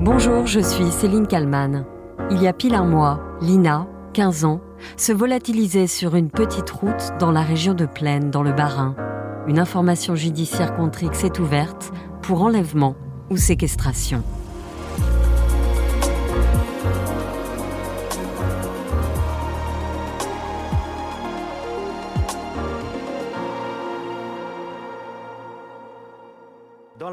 Bonjour, 0.00 0.46
je 0.46 0.60
suis 0.60 0.92
Céline 0.92 1.26
Kalman. 1.26 1.84
Il 2.30 2.40
y 2.40 2.46
a 2.46 2.52
pile 2.52 2.76
un 2.76 2.84
mois, 2.84 3.20
Lina, 3.40 3.88
15 4.12 4.44
ans, 4.44 4.60
se 4.96 5.10
volatilisait 5.10 5.88
sur 5.88 6.14
une 6.14 6.30
petite 6.30 6.70
route 6.70 7.12
dans 7.18 7.32
la 7.32 7.42
région 7.42 7.74
de 7.74 7.84
Plaine, 7.84 8.30
dans 8.30 8.44
le 8.44 8.52
Bas-Rhin. 8.52 8.94
Une 9.48 9.58
information 9.58 10.14
judiciaire 10.14 10.76
contre 10.76 11.02
X 11.02 11.24
est 11.24 11.40
ouverte 11.40 11.90
pour 12.22 12.42
enlèvement 12.42 12.94
ou 13.28 13.36
séquestration. 13.36 14.22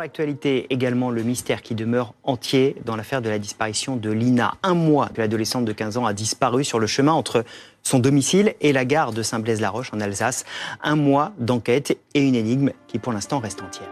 L'actualité 0.06 0.68
également, 0.70 1.10
le 1.10 1.24
mystère 1.24 1.64
qui 1.64 1.74
demeure 1.74 2.14
entier 2.22 2.76
dans 2.86 2.96
l'affaire 2.96 3.24
de 3.24 3.30
la 3.30 3.40
disparition 3.40 3.96
de 3.96 4.12
Lina. 4.12 4.54
Un 4.62 4.76
mois 4.76 5.10
que 5.10 5.20
l'adolescente 5.20 5.66
de 5.66 5.72
15 5.72 5.98
ans 5.98 6.06
a 6.06 6.14
disparu 6.14 6.64
sur 6.64 6.78
le 6.78 6.86
chemin 6.86 7.12
entre 7.12 7.44
son 7.82 7.98
domicile 7.98 8.54
et 8.62 8.72
la 8.72 8.86
gare 8.86 9.14
de 9.14 9.24
Saint-Blaise-la-Roche 9.24 9.92
en 9.96 10.00
Alsace. 10.00 10.46
Un 10.84 10.96
mois 10.96 11.32
d'enquête 11.40 11.98
et 12.14 12.22
une 12.22 12.36
énigme 12.36 12.70
qui 12.86 13.00
pour 13.00 13.14
l'instant 13.14 13.40
reste 13.40 13.64
entière. 13.64 13.90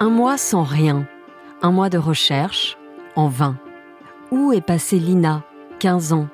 Un 0.00 0.08
mois 0.08 0.38
sans 0.38 0.62
rien. 0.62 1.06
Un 1.60 1.70
mois 1.70 1.90
de 1.90 1.98
recherche 1.98 2.78
en 3.14 3.28
vain. 3.28 3.58
Où 4.30 4.54
est 4.54 4.64
passée 4.64 4.98
Lina, 4.98 5.42
15 5.80 6.14
ans? 6.14 6.28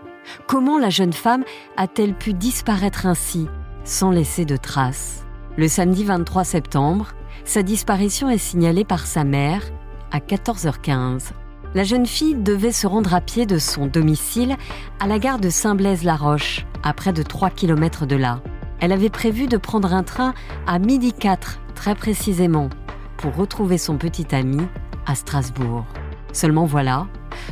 Comment 0.46 0.78
la 0.78 0.90
jeune 0.90 1.12
femme 1.12 1.42
a-t-elle 1.76 2.14
pu 2.14 2.34
disparaître 2.34 3.06
ainsi, 3.06 3.48
sans 3.82 4.12
laisser 4.12 4.44
de 4.44 4.56
traces? 4.56 5.26
Le 5.56 5.66
samedi 5.66 6.04
23 6.04 6.44
septembre, 6.44 7.08
sa 7.44 7.62
disparition 7.62 8.30
est 8.30 8.38
signalée 8.38 8.84
par 8.84 9.06
sa 9.06 9.24
mère 9.24 9.62
à 10.10 10.18
14h15. 10.18 11.30
La 11.74 11.84
jeune 11.84 12.06
fille 12.06 12.34
devait 12.34 12.72
se 12.72 12.86
rendre 12.86 13.14
à 13.14 13.20
pied 13.20 13.46
de 13.46 13.58
son 13.58 13.86
domicile 13.86 14.56
à 15.00 15.06
la 15.06 15.18
gare 15.18 15.38
de 15.38 15.50
Saint-Blaise-la-Roche, 15.50 16.66
à 16.82 16.92
près 16.92 17.12
de 17.12 17.22
3 17.22 17.50
km 17.50 18.06
de 18.06 18.16
là. 18.16 18.40
Elle 18.80 18.92
avait 18.92 19.10
prévu 19.10 19.46
de 19.46 19.56
prendre 19.56 19.92
un 19.92 20.02
train 20.02 20.34
à 20.66 20.78
midi 20.78 21.12
4, 21.12 21.60
très 21.74 21.94
précisément, 21.94 22.68
pour 23.16 23.34
retrouver 23.34 23.78
son 23.78 23.96
petit 23.96 24.34
ami 24.34 24.60
à 25.06 25.14
Strasbourg. 25.14 25.84
Seulement 26.32 26.66
voilà, 26.66 27.06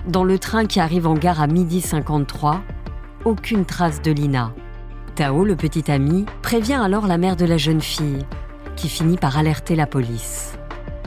dans 0.06 0.25
le 0.25 0.39
train 0.39 0.67
qui 0.67 0.81
arrive 0.81 1.06
en 1.06 1.15
gare 1.15 1.41
à 1.41 1.47
midi 1.47 1.81
53, 1.81 2.61
aucune 3.25 3.65
trace 3.65 4.03
de 4.03 4.12
Lina. 4.12 4.53
Tao, 5.15 5.45
le 5.45 5.56
petit 5.56 5.91
ami, 5.91 6.27
prévient 6.43 6.81
alors 6.83 7.06
la 7.06 7.19
mère 7.19 7.37
de 7.37 7.45
la 7.45 7.56
jeune 7.56 7.81
fille 7.81 8.25
qui 8.81 8.89
finit 8.89 9.19
par 9.19 9.36
alerter 9.36 9.77
la 9.77 9.86
police. 9.86 10.53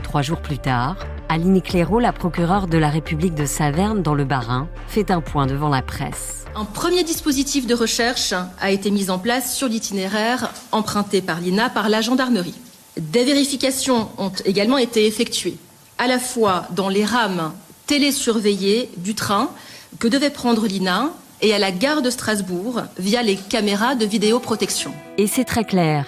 Trois 0.04 0.22
jours 0.22 0.40
plus 0.40 0.58
tard, 0.58 0.96
Aline 1.28 1.60
Cléraud, 1.60 1.98
la 1.98 2.12
procureure 2.12 2.68
de 2.68 2.78
la 2.78 2.88
République 2.88 3.34
de 3.34 3.46
Saverne 3.46 4.00
dans 4.00 4.14
le 4.14 4.24
Bas-Rhin, 4.24 4.68
fait 4.86 5.10
un 5.10 5.20
point 5.20 5.46
devant 5.46 5.68
la 5.70 5.82
presse. 5.82 6.44
Un 6.54 6.64
premier 6.64 7.02
dispositif 7.02 7.66
de 7.66 7.74
recherche 7.74 8.32
a 8.60 8.70
été 8.70 8.92
mis 8.92 9.10
en 9.10 9.18
place 9.18 9.56
sur 9.56 9.66
l'itinéraire 9.66 10.52
emprunté 10.70 11.20
par 11.20 11.40
l'INA 11.40 11.68
par 11.68 11.88
la 11.88 12.00
gendarmerie. 12.00 12.54
Des 12.96 13.24
vérifications 13.24 14.08
ont 14.18 14.32
également 14.44 14.78
été 14.78 15.06
effectuées, 15.06 15.56
à 15.98 16.06
la 16.06 16.20
fois 16.20 16.66
dans 16.70 16.88
les 16.88 17.04
rames 17.04 17.52
télésurveillées 17.88 18.88
du 18.98 19.16
train 19.16 19.50
que 19.98 20.06
devait 20.06 20.30
prendre 20.30 20.68
l'INA 20.68 21.10
et 21.42 21.52
à 21.52 21.58
la 21.58 21.72
gare 21.72 22.02
de 22.02 22.10
Strasbourg 22.10 22.82
via 22.98 23.22
les 23.24 23.36
caméras 23.36 23.96
de 23.96 24.06
vidéoprotection. 24.06 24.92
Et 25.18 25.26
c'est 25.26 25.44
très 25.44 25.64
clair, 25.64 26.06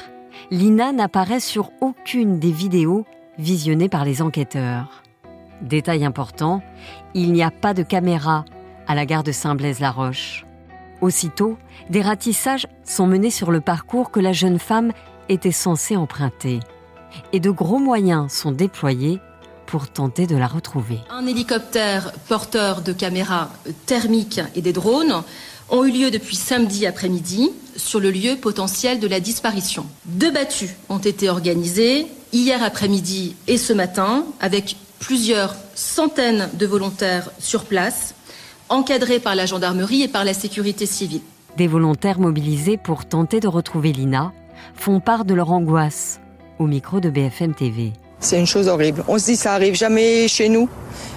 Lina 0.52 0.92
n'apparaît 0.92 1.41
sur 1.41 1.72
aucune 1.80 2.39
des 2.39 2.52
vidéos 2.52 3.05
visionnées 3.36 3.89
par 3.89 4.05
les 4.05 4.22
enquêteurs. 4.22 5.02
Détail 5.61 6.05
important, 6.05 6.62
il 7.14 7.33
n'y 7.33 7.42
a 7.42 7.50
pas 7.50 7.75
de 7.75 7.83
caméra 7.83 8.44
à 8.86 8.94
la 8.94 9.06
gare 9.06 9.24
de 9.24 9.33
Saint-Blaise-la-Roche. 9.33 10.47
Aussitôt, 11.00 11.58
des 11.91 12.00
ratissages 12.00 12.69
sont 12.84 13.08
menés 13.08 13.30
sur 13.30 13.50
le 13.50 13.61
parcours 13.61 14.12
que 14.12 14.20
la 14.20 14.33
jeune 14.33 14.61
femme 14.61 14.92
était 15.29 15.51
censée 15.51 15.96
emprunter. 15.96 16.61
Et 17.33 17.40
de 17.40 17.51
gros 17.51 17.79
moyens 17.79 18.33
sont 18.33 18.52
déployés 18.52 19.18
pour 19.67 19.89
tenter 19.89 20.29
de 20.29 20.36
la 20.36 20.46
retrouver. 20.46 21.01
Un 21.11 21.27
hélicoptère 21.27 22.12
porteur 22.29 22.83
de 22.83 22.92
caméras 22.92 23.51
thermiques 23.86 24.40
et 24.55 24.62
des 24.62 24.73
drones 24.73 25.24
ont 25.70 25.85
eu 25.85 25.90
lieu 25.90 26.11
depuis 26.12 26.36
samedi 26.36 26.86
après-midi 26.86 27.51
sur 27.77 28.01
le 28.01 28.11
lieu 28.11 28.37
potentiel 28.37 29.01
de 29.01 29.07
la 29.07 29.20
disparition. 29.20 29.87
Deux 30.05 30.31
battues 30.31 30.75
ont 30.89 30.98
été 30.98 31.29
organisées 31.29 32.07
hier 32.33 32.63
après-midi 32.63 33.37
et 33.47 33.59
ce 33.59 33.73
matin 33.73 34.25
avec 34.41 34.77
plusieurs 34.98 35.55
centaines 35.75 36.48
de 36.55 36.67
volontaires 36.67 37.31
sur 37.39 37.65
place, 37.65 38.15
encadrés 38.69 39.20
par 39.20 39.35
la 39.35 39.47
gendarmerie 39.47 40.03
et 40.03 40.09
par 40.09 40.25
la 40.25 40.35
sécurité 40.35 40.86
civile. 40.86 41.20
Des 41.57 41.67
volontaires 41.67 42.19
mobilisés 42.19 42.77
pour 42.77 43.07
tenter 43.07 43.41
de 43.41 43.48
retrouver 43.48 43.92
Lina 43.92 44.33
font 44.75 45.01
part 45.01 45.25
de 45.25 45.35
leur 45.35 45.53
angoisse 45.53 46.20
au 46.59 46.67
micro 46.67 47.01
de 47.01 47.11
BFM 47.11 47.55
TV. 47.55 47.92
C'est 48.19 48.39
une 48.39 48.47
chose 48.47 48.69
horrible. 48.69 49.05
On 49.09 49.19
se 49.19 49.27
dit 49.27 49.36
ça 49.36 49.53
arrive 49.53 49.75
jamais 49.75 50.27
chez 50.29 50.48
nous. 50.48 50.69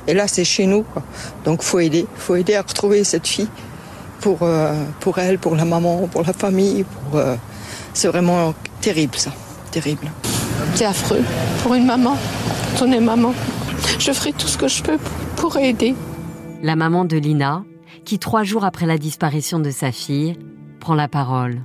Et 0.07 0.13
là, 0.13 0.27
c'est 0.27 0.43
chez 0.43 0.65
nous. 0.65 0.83
Quoi. 0.83 1.01
Donc, 1.45 1.61
faut 1.61 1.79
aider. 1.79 2.05
faut 2.17 2.35
aider 2.35 2.55
à 2.55 2.61
retrouver 2.61 3.03
cette 3.03 3.27
fille 3.27 3.47
pour, 4.19 4.43
euh, 4.43 4.73
pour 4.99 5.19
elle, 5.19 5.39
pour 5.39 5.55
la 5.55 5.65
maman, 5.65 6.07
pour 6.07 6.23
la 6.23 6.33
famille. 6.33 6.83
Pour, 6.83 7.19
euh, 7.19 7.35
c'est 7.93 8.07
vraiment 8.07 8.53
terrible, 8.81 9.15
ça. 9.15 9.31
Terrible. 9.71 10.11
C'est 10.75 10.85
affreux 10.85 11.23
pour 11.63 11.73
une 11.73 11.85
maman. 11.85 12.17
Quand 12.77 12.85
on 12.87 12.91
est 12.91 12.99
maman, 12.99 13.33
je 13.99 14.11
ferai 14.11 14.33
tout 14.33 14.47
ce 14.47 14.57
que 14.57 14.67
je 14.67 14.83
peux 14.83 14.97
pour 15.35 15.57
aider. 15.57 15.95
La 16.61 16.75
maman 16.75 17.05
de 17.05 17.17
Lina, 17.17 17.63
qui 18.05 18.19
trois 18.19 18.43
jours 18.43 18.65
après 18.65 18.85
la 18.85 18.97
disparition 18.97 19.59
de 19.59 19.71
sa 19.71 19.91
fille, 19.91 20.37
prend 20.79 20.95
la 20.95 21.07
parole. 21.07 21.61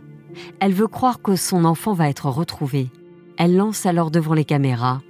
Elle 0.60 0.72
veut 0.72 0.88
croire 0.88 1.22
que 1.22 1.36
son 1.36 1.64
enfant 1.64 1.92
va 1.92 2.08
être 2.08 2.28
retrouvé. 2.28 2.90
Elle 3.38 3.56
lance 3.56 3.86
alors 3.86 4.10
devant 4.10 4.34
les 4.34 4.44
caméras 4.44 5.00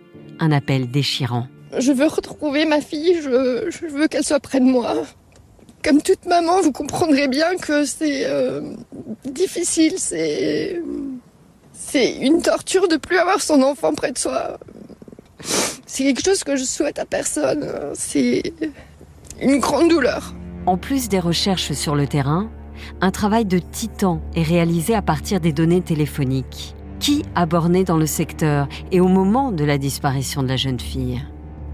un 0.41 0.53
appel 0.53 0.91
déchirant. 0.91 1.47
Je 1.79 1.93
veux 1.93 2.07
retrouver 2.07 2.67
ma 2.67 2.81
fille, 2.81 3.17
je, 3.23 3.69
je 3.71 3.87
veux 3.87 4.09
qu'elle 4.09 4.25
soit 4.25 4.41
près 4.41 4.61
de 4.61 4.65
moi. 4.65 4.95
Comme 5.85 6.01
toute 6.01 6.25
maman, 6.25 6.63
vous 6.63 6.73
comprendrez 6.73 7.29
bien 7.29 7.57
que 7.57 7.85
c'est 7.85 8.25
euh, 8.25 8.63
difficile, 9.27 9.95
c'est 9.99 10.81
c'est 11.75 12.17
une 12.17 12.41
torture 12.41 12.89
de 12.89 12.97
plus 12.97 13.19
avoir 13.19 13.43
son 13.43 13.61
enfant 13.61 13.93
près 13.93 14.11
de 14.11 14.17
soi. 14.17 14.59
C'est 15.85 16.05
quelque 16.05 16.25
chose 16.25 16.43
que 16.43 16.57
je 16.57 16.65
souhaite 16.65 16.99
à 16.99 17.05
personne. 17.05 17.71
C'est 17.93 18.55
une 19.43 19.59
grande 19.59 19.91
douleur. 19.91 20.35
En 20.65 20.79
plus 20.79 21.11
des 21.11 21.21
recherches 21.21 21.73
sur 21.73 21.95
le 21.95 22.07
terrain, 22.07 22.49
un 23.03 23.11
travail 23.11 23.45
de 23.45 23.59
titan 23.59 24.23
est 24.35 24.43
réalisé 24.43 24.95
à 24.95 25.03
partir 25.03 25.39
des 25.39 25.53
données 25.53 25.83
téléphoniques. 25.83 26.75
Qui 26.99 27.25
a 27.35 27.45
borné 27.45 27.85
dans 27.85 27.99
le 27.99 28.07
secteur 28.07 28.69
et 28.91 29.01
au 29.01 29.09
moment 29.09 29.53
de 29.53 29.65
la 29.65 29.77
disparition 29.77 30.43
de 30.43 30.49
la 30.49 30.57
jeune 30.57 30.81
fille? 30.81 31.21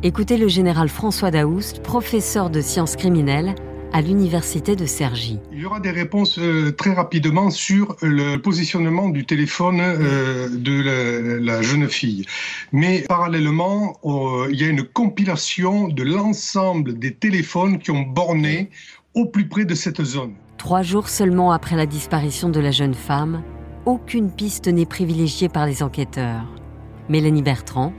Écoutez 0.03 0.37
le 0.37 0.49
général 0.49 0.88
François 0.88 1.31
Daoust, 1.31 1.82
professeur 1.82 2.50
de 2.50 2.60
sciences 2.60 2.97
criminelles 2.97 3.54
à 3.92 4.00
l'université 4.00 4.76
de 4.76 4.86
Cergy. 4.86 5.38
Il 5.52 5.60
y 5.60 5.64
aura 5.64 5.80
des 5.80 5.90
réponses 5.90 6.38
euh, 6.38 6.72
très 6.72 6.92
rapidement 6.92 7.50
sur 7.50 7.96
le 8.02 8.36
positionnement 8.36 9.08
du 9.08 9.24
téléphone 9.24 9.80
euh, 9.80 10.48
de 10.50 11.40
la, 11.40 11.62
jeune 11.62 11.88
fille. 11.88 12.24
Mais 12.72 13.04
parallèlement, 13.08 13.98
euh, 14.04 14.48
il 14.50 14.60
y 14.60 14.64
a 14.64 14.68
une 14.68 14.84
compilation 14.84 15.88
de 15.88 16.02
l'ensemble 16.02 16.98
des 16.98 17.14
téléphones 17.14 17.78
qui 17.78 17.90
ont 17.90 18.02
borné 18.02 18.70
au 19.14 19.26
plus 19.26 19.48
près 19.48 19.64
de 19.64 19.74
cette 19.74 20.02
zone. 20.02 20.34
Trois 20.56 20.82
jours 20.82 21.08
seulement 21.08 21.52
après 21.52 21.76
la 21.76 21.86
disparition 21.86 22.48
de 22.48 22.60
la 22.60 22.70
jeune 22.70 22.94
femme, 22.94 23.42
aucune 23.86 24.30
piste 24.30 24.68
n'est 24.68 24.86
privilégiée 24.86 25.48
par 25.48 25.66
les 25.66 25.82
enquêteurs. 25.82 26.46
Mélanie 27.08 27.42
Bertrand, 27.42 27.92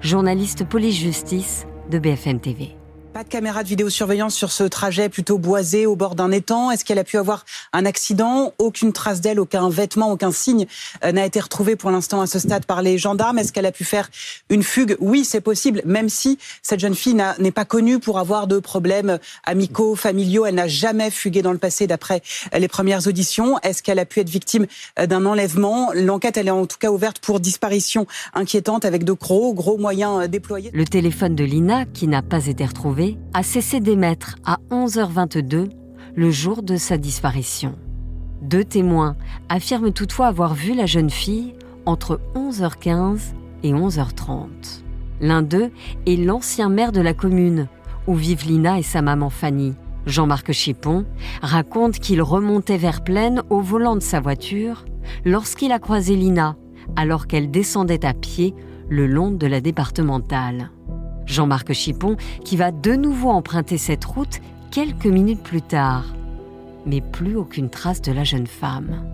journaliste 0.00 0.64
police-justice 0.64 1.66
de 1.90 1.98
BFM 1.98 2.40
TV. 2.40 2.77
Pas 3.18 3.24
de 3.24 3.30
caméra 3.30 3.64
de 3.64 3.68
vidéosurveillance 3.68 4.36
sur 4.36 4.52
ce 4.52 4.62
trajet 4.62 5.08
plutôt 5.08 5.38
boisé 5.38 5.86
au 5.86 5.96
bord 5.96 6.14
d'un 6.14 6.30
étang. 6.30 6.70
Est-ce 6.70 6.84
qu'elle 6.84 7.00
a 7.00 7.04
pu 7.04 7.16
avoir 7.16 7.44
un 7.72 7.84
accident? 7.84 8.52
Aucune 8.58 8.92
trace 8.92 9.20
d'elle, 9.20 9.40
aucun 9.40 9.68
vêtement, 9.68 10.12
aucun 10.12 10.30
signe 10.30 10.66
euh, 11.02 11.10
n'a 11.10 11.26
été 11.26 11.40
retrouvé 11.40 11.74
pour 11.74 11.90
l'instant 11.90 12.20
à 12.20 12.28
ce 12.28 12.38
stade 12.38 12.64
par 12.64 12.80
les 12.80 12.96
gendarmes. 12.96 13.40
Est-ce 13.40 13.52
qu'elle 13.52 13.66
a 13.66 13.72
pu 13.72 13.82
faire 13.82 14.08
une 14.50 14.62
fugue? 14.62 14.96
Oui, 15.00 15.24
c'est 15.24 15.40
possible, 15.40 15.82
même 15.84 16.08
si 16.08 16.38
cette 16.62 16.78
jeune 16.78 16.94
fille 16.94 17.20
n'est 17.40 17.50
pas 17.50 17.64
connue 17.64 17.98
pour 17.98 18.20
avoir 18.20 18.46
de 18.46 18.60
problèmes 18.60 19.18
amicaux, 19.42 19.96
familiaux. 19.96 20.46
Elle 20.46 20.54
n'a 20.54 20.68
jamais 20.68 21.10
fugué 21.10 21.42
dans 21.42 21.50
le 21.50 21.58
passé 21.58 21.88
d'après 21.88 22.22
les 22.56 22.68
premières 22.68 23.04
auditions. 23.08 23.58
Est-ce 23.64 23.82
qu'elle 23.82 23.98
a 23.98 24.04
pu 24.04 24.20
être 24.20 24.30
victime 24.30 24.66
euh, 25.00 25.08
d'un 25.08 25.26
enlèvement? 25.26 25.90
L'enquête, 25.92 26.36
elle 26.36 26.46
est 26.46 26.52
en 26.52 26.66
tout 26.66 26.78
cas 26.78 26.92
ouverte 26.92 27.18
pour 27.18 27.40
disparition 27.40 28.06
inquiétante 28.34 28.84
avec 28.84 29.02
de 29.02 29.10
gros, 29.12 29.54
gros 29.54 29.76
moyens 29.76 30.22
euh, 30.22 30.28
déployés. 30.28 30.70
Le 30.72 30.84
téléphone 30.84 31.34
de 31.34 31.42
Lina, 31.42 31.84
qui 31.84 32.06
n'a 32.06 32.22
pas 32.22 32.46
été 32.46 32.64
retrouvé, 32.64 33.07
a 33.32 33.42
cessé 33.42 33.80
d'émettre 33.80 34.36
à 34.44 34.58
11h22 34.70 35.68
le 36.14 36.30
jour 36.30 36.62
de 36.62 36.76
sa 36.76 36.98
disparition. 36.98 37.76
Deux 38.42 38.64
témoins 38.64 39.16
affirment 39.48 39.92
toutefois 39.92 40.26
avoir 40.26 40.54
vu 40.54 40.74
la 40.74 40.86
jeune 40.86 41.10
fille 41.10 41.54
entre 41.86 42.20
11h15 42.34 43.32
et 43.62 43.72
11h30. 43.72 44.82
L'un 45.20 45.42
d'eux 45.42 45.70
est 46.06 46.16
l'ancien 46.16 46.68
maire 46.68 46.92
de 46.92 47.00
la 47.00 47.14
commune, 47.14 47.68
où 48.06 48.14
vivent 48.14 48.46
Lina 48.46 48.78
et 48.78 48.82
sa 48.82 49.02
maman 49.02 49.30
Fanny. 49.30 49.74
Jean-Marc 50.06 50.52
Chipon 50.52 51.04
raconte 51.42 51.98
qu'il 51.98 52.22
remontait 52.22 52.78
vers 52.78 53.02
Plaine 53.02 53.42
au 53.50 53.60
volant 53.60 53.96
de 53.96 54.00
sa 54.00 54.20
voiture 54.20 54.84
lorsqu'il 55.24 55.72
a 55.72 55.78
croisé 55.78 56.16
Lina 56.16 56.56
alors 56.96 57.26
qu'elle 57.26 57.50
descendait 57.50 58.06
à 58.06 58.14
pied 58.14 58.54
le 58.88 59.06
long 59.06 59.30
de 59.30 59.46
la 59.46 59.60
départementale. 59.60 60.70
Jean-Marc 61.28 61.72
Chipon 61.72 62.16
qui 62.44 62.56
va 62.56 62.72
de 62.72 62.94
nouveau 62.94 63.30
emprunter 63.30 63.78
cette 63.78 64.04
route 64.04 64.40
quelques 64.72 65.06
minutes 65.06 65.42
plus 65.42 65.62
tard. 65.62 66.04
Mais 66.86 67.00
plus 67.00 67.36
aucune 67.36 67.70
trace 67.70 68.02
de 68.02 68.12
la 68.12 68.24
jeune 68.24 68.46
femme. 68.46 69.04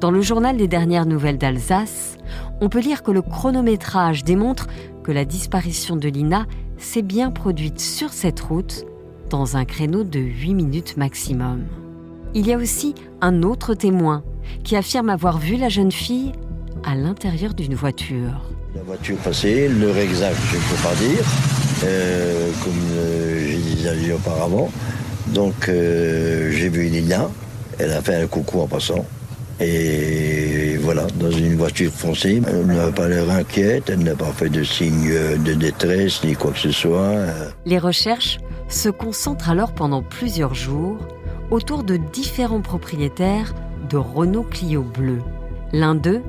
Dans 0.00 0.10
le 0.10 0.20
journal 0.20 0.56
des 0.56 0.68
dernières 0.68 1.06
nouvelles 1.06 1.38
d'Alsace, 1.38 2.18
on 2.60 2.68
peut 2.68 2.80
lire 2.80 3.02
que 3.02 3.10
le 3.10 3.22
chronométrage 3.22 4.24
démontre 4.24 4.68
que 5.02 5.12
la 5.12 5.24
disparition 5.24 5.96
de 5.96 6.08
Lina 6.08 6.46
s'est 6.78 7.02
bien 7.02 7.30
produite 7.30 7.80
sur 7.80 8.12
cette 8.12 8.40
route 8.40 8.84
dans 9.30 9.56
un 9.56 9.64
créneau 9.64 10.04
de 10.04 10.20
8 10.20 10.54
minutes 10.54 10.96
maximum. 10.96 11.64
Il 12.34 12.46
y 12.46 12.52
a 12.52 12.58
aussi 12.58 12.94
un 13.22 13.42
autre 13.42 13.74
témoin 13.74 14.22
qui 14.62 14.76
affirme 14.76 15.08
avoir 15.08 15.38
vu 15.38 15.56
la 15.56 15.68
jeune 15.68 15.92
fille 15.92 16.32
à 16.84 16.94
l'intérieur 16.94 17.54
d'une 17.54 17.74
voiture. 17.74 18.50
La 18.74 18.82
voiture 18.82 19.16
passée, 19.16 19.68
l'heure 19.68 19.96
exacte, 19.96 20.38
je 20.50 20.56
ne 20.56 20.62
peux 20.62 20.82
pas 20.82 20.94
dire, 20.96 21.24
euh, 21.84 22.50
comme 22.62 22.72
j'ai 23.46 23.96
dit 23.96 24.12
auparavant. 24.12 24.70
Donc 25.28 25.68
euh, 25.68 26.50
j'ai 26.52 26.68
vu 26.68 26.84
Lina, 26.84 27.28
elle 27.78 27.92
a 27.92 28.00
fait 28.00 28.16
un 28.16 28.26
coucou 28.26 28.60
en 28.60 28.66
passant. 28.66 29.04
Et 29.58 30.76
voilà, 30.82 31.06
dans 31.18 31.30
une 31.30 31.56
voiture 31.56 31.90
foncée, 31.90 32.42
elle 32.46 32.66
n'a 32.66 32.92
pas 32.92 33.08
l'air 33.08 33.30
inquiète, 33.30 33.84
elle 33.88 34.00
n'a 34.00 34.14
pas 34.14 34.32
fait 34.36 34.50
de 34.50 34.62
signe 34.62 35.10
de 35.38 35.54
détresse 35.54 36.22
ni 36.24 36.34
quoi 36.34 36.52
que 36.52 36.58
ce 36.58 36.72
soit. 36.72 37.14
Les 37.64 37.78
recherches 37.78 38.38
se 38.68 38.90
concentrent 38.90 39.48
alors 39.48 39.72
pendant 39.72 40.02
plusieurs 40.02 40.54
jours 40.54 40.98
autour 41.50 41.84
de 41.84 41.96
différents 41.96 42.60
propriétaires 42.60 43.54
de 43.88 43.96
Renault 43.96 44.42
Clio 44.42 44.82
bleu. 44.82 45.20
L'un 45.76 45.94
d'eux, 45.94 46.22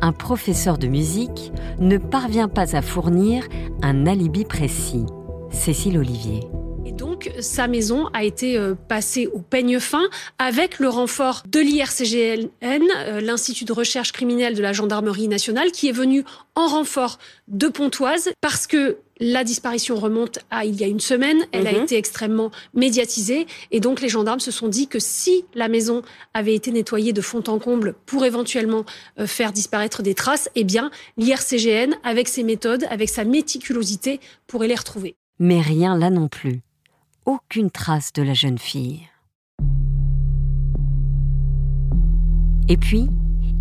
un 0.00 0.12
professeur 0.12 0.78
de 0.78 0.86
musique, 0.86 1.52
ne 1.78 1.98
parvient 1.98 2.48
pas 2.48 2.74
à 2.74 2.80
fournir 2.80 3.46
un 3.82 4.06
alibi 4.06 4.46
précis. 4.46 5.04
Cécile 5.50 5.98
Olivier 5.98 6.40
donc 6.96 7.30
sa 7.40 7.66
maison 7.66 8.08
a 8.12 8.24
été 8.24 8.56
euh, 8.56 8.74
passée 8.74 9.26
au 9.26 9.40
peigne 9.40 9.80
fin 9.80 10.04
avec 10.38 10.78
le 10.78 10.88
renfort 10.88 11.42
de 11.46 11.60
l'IRCGN, 11.60 12.48
euh, 12.62 13.20
l'Institut 13.20 13.64
de 13.64 13.72
recherche 13.72 14.12
criminelle 14.12 14.54
de 14.54 14.62
la 14.62 14.72
gendarmerie 14.72 15.28
nationale, 15.28 15.72
qui 15.72 15.88
est 15.88 15.92
venu 15.92 16.24
en 16.54 16.66
renfort 16.66 17.18
de 17.48 17.68
Pontoise 17.68 18.30
parce 18.40 18.66
que 18.66 18.98
la 19.20 19.44
disparition 19.44 19.96
remonte 19.96 20.40
à 20.50 20.64
il 20.64 20.80
y 20.80 20.84
a 20.84 20.86
une 20.86 21.00
semaine, 21.00 21.38
elle 21.52 21.66
a 21.66 21.72
mhm. 21.72 21.84
été 21.84 21.96
extrêmement 21.96 22.50
médiatisée 22.74 23.46
et 23.70 23.80
donc 23.80 24.00
les 24.00 24.08
gendarmes 24.08 24.40
se 24.40 24.50
sont 24.50 24.68
dit 24.68 24.88
que 24.88 24.98
si 24.98 25.44
la 25.54 25.68
maison 25.68 26.02
avait 26.32 26.54
été 26.54 26.72
nettoyée 26.72 27.12
de 27.12 27.20
fond 27.20 27.42
en 27.46 27.58
comble 27.58 27.94
pour 28.06 28.24
éventuellement 28.24 28.84
euh, 29.18 29.26
faire 29.26 29.52
disparaître 29.52 30.02
des 30.02 30.14
traces, 30.14 30.50
eh 30.54 30.64
bien 30.64 30.90
l'IRCGN, 31.16 31.94
avec 32.02 32.28
ses 32.28 32.42
méthodes, 32.42 32.86
avec 32.90 33.08
sa 33.08 33.24
méticulosité, 33.24 34.20
pourrait 34.46 34.68
les 34.68 34.74
retrouver. 34.74 35.16
Mais 35.38 35.60
rien 35.60 35.96
là 35.96 36.10
non 36.10 36.28
plus 36.28 36.62
aucune 37.26 37.70
trace 37.70 38.12
de 38.12 38.22
la 38.22 38.34
jeune 38.34 38.58
fille. 38.58 39.08
Et 42.68 42.76
puis, 42.76 43.06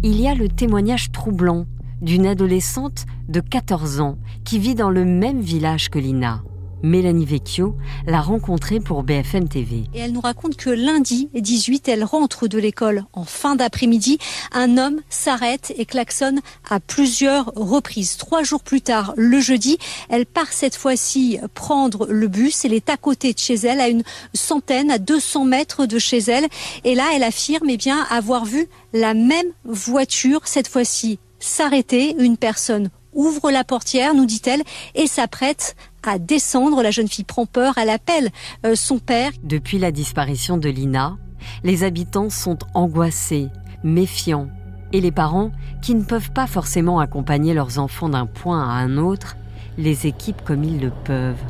il 0.01 0.19
y 0.19 0.27
a 0.27 0.35
le 0.35 0.49
témoignage 0.49 1.11
troublant 1.11 1.65
d'une 2.03 2.27
adolescente 2.27 3.05
de 3.29 3.39
14 3.39 4.01
ans 4.01 4.17
qui 4.44 4.59
vit 4.59 4.75
dans 4.75 4.91
le 4.91 5.05
même 5.05 5.41
village 5.41 5.89
que 5.89 5.97
Lina. 5.97 6.44
Mélanie 6.83 7.25
Vecchio 7.25 7.77
l'a 8.05 8.19
rencontrée 8.19 8.81
pour 8.81 9.03
BFM 9.03 9.47
TV. 9.47 9.85
Et 9.94 10.00
elle 10.00 10.11
nous 10.11 10.19
raconte 10.19 10.57
que 10.57 10.69
lundi 10.69 11.29
18, 11.33 11.88
elle 11.88 12.03
rentre 12.03 12.47
de 12.50 12.59
l'école 12.59 13.05
en 13.13 13.23
fin 13.23 13.55
d'après-midi. 13.55 14.17
Un 14.51 14.77
homme 14.77 15.00
s'arrête 15.09 15.73
et 15.77 15.85
klaxonne 15.85 16.41
à 16.69 16.81
plusieurs 16.81 17.53
reprises. 17.55 18.17
Trois 18.17 18.44
jours 18.44 18.63
plus 18.63 18.81
tard, 18.81 19.13
le 19.15 19.39
jeudi, 19.39 19.77
elle 20.09 20.25
part 20.25 20.51
cette 20.51 20.75
fois-ci 20.75 21.39
prendre 21.53 22.06
le 22.07 22.27
bus. 22.27 22.65
Elle 22.65 22.73
est 22.73 22.89
à 22.89 22.97
côté 22.97 23.33
de 23.33 23.39
chez 23.39 23.56
elle, 23.56 23.79
à 23.79 23.88
une 23.88 24.03
centaine, 24.33 24.91
à 24.91 24.97
200 24.97 25.45
mètres 25.45 25.85
de 25.85 25.99
chez 25.99 26.19
elle. 26.19 26.47
Et 26.83 26.95
là, 26.95 27.06
elle 27.15 27.23
affirme 27.23 27.69
eh 27.69 27.77
bien, 27.77 28.06
avoir 28.09 28.44
vu 28.44 28.67
la 28.91 29.13
même 29.13 29.47
voiture, 29.63 30.41
cette 30.44 30.67
fois-ci 30.67 31.17
s'arrêter. 31.44 32.16
Une 32.19 32.38
personne 32.38 32.90
ouvre 33.13 33.51
la 33.51 33.63
portière, 33.63 34.13
nous 34.13 34.25
dit-elle, 34.25 34.63
et 34.95 35.07
s'apprête 35.07 35.75
à 36.04 36.19
descendre. 36.19 36.81
La 36.81 36.92
jeune 36.92 37.07
fille 37.07 37.24
prend 37.24 37.45
peur, 37.45 37.78
elle 37.78 37.90
appelle 37.90 38.30
euh, 38.66 38.75
son 38.75 39.00
père. 39.00 39.31
Depuis 39.44 39.78
la 39.78 39.92
disparition 39.92 40.57
de 40.57 40.69
Lina, 40.69 41.18
les 41.63 41.84
habitants 41.84 42.30
sont 42.30 42.57
angoissés, 42.74 43.50
méfiants, 43.84 44.50
et 44.92 45.01
les 45.01 45.12
parents, 45.12 45.51
qui 45.81 45.95
ne 45.95 46.04
peuvent 46.04 46.31
pas 46.31 46.48
forcément 46.48 47.00
accompagner 47.00 47.54
leurs 47.54 47.80
enfants 47.80 48.10
d'un 48.10 48.28
point 48.28 48.62
à 48.62 48.74
un 48.74 48.98
autre, 48.98 49.38
les 49.78 50.06
équipent 50.06 50.44
comme 50.44 50.63
ils 50.63 50.80
le 50.80 50.92
peuvent. 51.04 51.44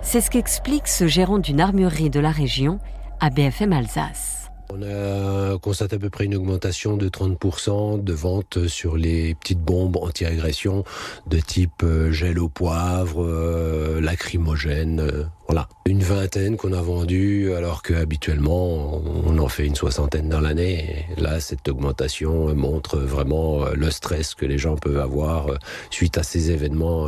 C'est 0.00 0.20
ce 0.20 0.30
qu'explique 0.30 0.88
ce 0.88 1.06
gérant 1.06 1.38
d'une 1.38 1.60
armurerie 1.60 2.10
de 2.10 2.20
la 2.20 2.30
région 2.30 2.78
à 3.20 3.28
BFM 3.28 3.72
Alsace. 3.72 4.35
On 4.68 4.82
a 4.82 5.58
constaté 5.58 5.96
à 5.96 5.98
peu 5.98 6.10
près 6.10 6.24
une 6.24 6.34
augmentation 6.34 6.96
de 6.96 7.08
30% 7.08 8.02
de 8.02 8.12
ventes 8.12 8.66
sur 8.66 8.96
les 8.96 9.34
petites 9.36 9.60
bombes 9.60 9.96
anti-agression 9.96 10.82
de 11.28 11.38
type 11.38 11.82
euh, 11.84 12.10
gel 12.10 12.38
au 12.40 12.48
poivre, 12.48 13.24
euh, 13.24 14.00
lacrymogène, 14.00 15.00
euh, 15.00 15.24
voilà. 15.46 15.68
Une 15.86 16.02
vingtaine 16.02 16.56
qu'on 16.56 16.72
a 16.72 16.82
vendues 16.82 17.52
alors 17.52 17.82
qu'habituellement 17.82 19.00
on 19.24 19.38
en 19.38 19.48
fait 19.48 19.66
une 19.66 19.76
soixantaine 19.76 20.28
dans 20.28 20.40
l'année. 20.40 21.06
Là, 21.16 21.38
cette 21.38 21.68
augmentation 21.68 22.52
montre 22.54 22.98
vraiment 22.98 23.66
le 23.66 23.90
stress 23.92 24.34
que 24.34 24.44
les 24.44 24.58
gens 24.58 24.74
peuvent 24.74 24.98
avoir 24.98 25.46
suite 25.90 26.18
à 26.18 26.24
ces 26.24 26.50
événements 26.50 27.06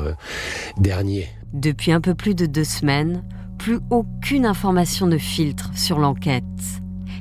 derniers. 0.76 1.28
Depuis 1.52 1.90
un 1.90 2.00
peu 2.00 2.14
plus 2.14 2.36
de 2.36 2.46
deux 2.46 2.62
semaines, 2.62 3.24
plus 3.58 3.80
aucune 3.90 4.46
information 4.46 5.08
ne 5.08 5.18
filtre 5.18 5.70
sur 5.74 5.98
l'enquête 5.98 6.44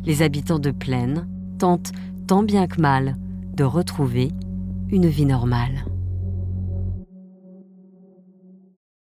les 0.07 0.21
habitants 0.21 0.57
de 0.57 0.71
Plaine 0.71 1.27
tentent 1.59 1.92
tant 2.27 2.42
bien 2.42 2.65
que 2.68 2.80
mal 2.80 3.18
de 3.54 3.65
retrouver 3.65 4.31
une 4.89 5.07
vie 5.07 5.25
normale. 5.25 5.83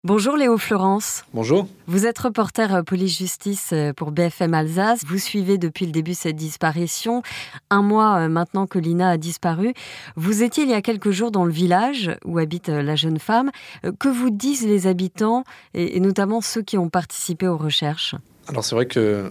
Bonjour 0.05 0.37
Léo 0.37 0.57
Florence. 0.57 1.25
Bonjour. 1.33 1.67
Vous 1.87 2.05
êtes 2.05 2.19
reporter 2.19 2.73
euh, 2.73 2.83
police-justice 2.83 3.71
euh, 3.73 3.91
pour 3.93 4.11
BFM 4.11 4.53
Alsace. 4.53 5.03
Vous 5.05 5.17
suivez 5.17 5.57
depuis 5.57 5.85
le 5.85 5.91
début 5.91 6.13
cette 6.13 6.35
disparition. 6.37 7.21
Un 7.69 7.81
mois 7.81 8.17
euh, 8.17 8.29
maintenant 8.29 8.65
que 8.65 8.79
Lina 8.79 9.09
a 9.09 9.17
disparu. 9.17 9.73
Vous 10.15 10.41
étiez 10.41 10.63
il 10.63 10.69
y 10.69 10.73
a 10.73 10.81
quelques 10.81 11.11
jours 11.11 11.31
dans 11.31 11.45
le 11.45 11.51
village 11.51 12.11
où 12.25 12.37
habite 12.37 12.69
la 12.69 12.95
jeune 12.95 13.19
femme. 13.19 13.51
Que 13.99 14.09
vous 14.09 14.29
disent 14.29 14.65
les 14.65 14.87
habitants 14.87 15.43
et 15.73 15.99
notamment 15.99 16.39
ceux 16.39 16.61
qui 16.61 16.77
ont 16.77 16.89
participé 16.89 17.47
aux 17.47 17.57
recherches? 17.57 18.15
Alors 18.47 18.65
c'est 18.65 18.75
vrai 18.75 18.85
que 18.85 18.99
euh, 18.99 19.29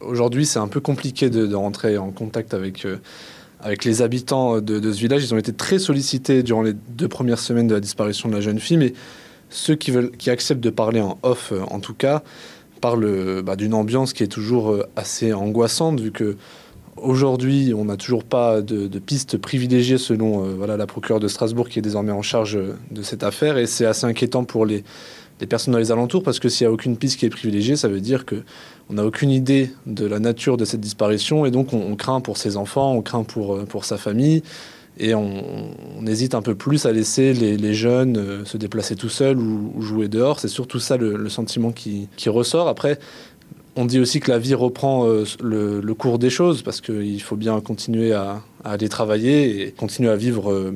aujourd'hui 0.00 0.46
c'est 0.46 0.58
un 0.58 0.68
peu 0.68 0.80
compliqué 0.80 1.30
de, 1.30 1.54
rentrer 1.54 1.98
en 1.98 2.10
contact 2.10 2.54
avec, 2.54 2.84
euh, 2.84 2.96
les 3.84 4.02
habitants 4.02 4.60
de, 4.60 4.92
ce 4.92 4.98
village. 4.98 5.22
Ils 5.24 5.34
ont 5.34 5.38
été 5.38 5.52
très 5.52 5.78
sollicités 5.78 6.42
durant 6.42 6.62
les 6.62 6.72
deux 6.72 7.08
premières 7.08 7.38
semaines 7.38 7.68
de 7.68 7.74
la 7.74 7.80
disparition 7.80 8.28
de 8.28 8.34
la 8.34 8.40
jeune 8.40 8.58
fille, 8.58 8.76
mais 8.76 8.94
ceux 9.50 9.76
qui, 9.76 9.90
veulent, 9.90 10.10
qui 10.10 10.30
acceptent 10.30 10.62
de 10.62 10.70
parler 10.70 11.00
en 11.00 11.18
off, 11.22 11.52
euh, 11.52 11.60
en 11.70 11.78
tout 11.78 11.94
cas, 11.94 12.22
parlent 12.80 13.42
bah, 13.42 13.54
d'une 13.54 13.74
ambiance 13.74 14.12
qui 14.12 14.24
est 14.24 14.28
toujours 14.28 14.76
assez 14.96 15.32
angoissante, 15.32 16.00
vu 16.00 16.10
que 16.10 16.36
aujourd'hui 16.96 17.72
on 17.74 17.84
n'a 17.84 17.96
toujours 17.96 18.24
pas 18.24 18.60
de, 18.60 18.98
piste 18.98 19.38
privilégiée 19.38 19.98
selon 19.98 20.66
la 20.66 20.86
procureure 20.88 21.20
de 21.20 21.28
Strasbourg 21.28 21.68
qui 21.68 21.78
est 21.78 21.82
désormais 21.82 22.10
en 22.10 22.22
charge 22.22 22.58
de 22.90 23.02
cette 23.02 23.22
affaire, 23.22 23.56
et 23.56 23.66
c'est 23.66 23.86
assez 23.86 24.04
inquiétant 24.04 24.42
pour 24.42 24.66
les 24.66 24.82
les 25.42 25.48
personnes 25.48 25.72
dans 25.72 25.80
les 25.80 25.90
alentours, 25.90 26.22
parce 26.22 26.38
que 26.38 26.48
s'il 26.48 26.64
n'y 26.64 26.70
a 26.70 26.72
aucune 26.72 26.96
piste 26.96 27.18
qui 27.18 27.26
est 27.26 27.30
privilégiée, 27.30 27.74
ça 27.74 27.88
veut 27.88 28.00
dire 28.00 28.24
que 28.24 28.36
on 28.88 28.94
n'a 28.94 29.04
aucune 29.04 29.30
idée 29.30 29.72
de 29.86 30.06
la 30.06 30.20
nature 30.20 30.56
de 30.56 30.64
cette 30.64 30.80
disparition, 30.80 31.44
et 31.44 31.50
donc 31.50 31.72
on, 31.72 31.96
craint 31.96 32.20
pour 32.20 32.36
ses 32.36 32.56
enfants, 32.56 32.92
on 32.92 33.02
craint 33.02 33.24
pour, 33.24 33.56
euh, 33.56 33.64
pour 33.64 33.84
sa 33.84 33.96
famille, 33.96 34.44
et 35.00 35.16
on, 35.16 36.06
hésite 36.06 36.36
un 36.36 36.42
peu 36.42 36.54
plus 36.54 36.86
à 36.86 36.92
laisser 36.92 37.32
les, 37.32 37.74
jeunes 37.74 38.16
euh, 38.18 38.44
se 38.44 38.56
déplacer 38.56 38.94
tout 38.94 39.08
seuls 39.08 39.38
ou, 39.38 39.82
jouer 39.82 40.06
dehors. 40.06 40.38
C'est 40.38 40.46
surtout 40.46 40.78
ça 40.78 40.96
le, 40.96 41.28
sentiment 41.28 41.72
qui, 41.72 42.08
ressort. 42.26 42.68
Après, 42.68 43.00
on 43.74 43.84
dit 43.84 43.98
aussi 43.98 44.20
que 44.20 44.30
la 44.30 44.38
vie 44.38 44.54
reprend 44.54 45.08
euh, 45.08 45.24
le, 45.42 45.94
cours 45.94 46.20
des 46.20 46.30
choses, 46.30 46.62
parce 46.62 46.80
qu'il 46.80 47.20
faut 47.20 47.36
bien 47.36 47.60
continuer 47.60 48.12
à, 48.12 48.42
aller 48.62 48.88
travailler 48.88 49.66
et 49.66 49.72
continuer 49.72 50.10
à 50.10 50.16
vivre 50.16 50.72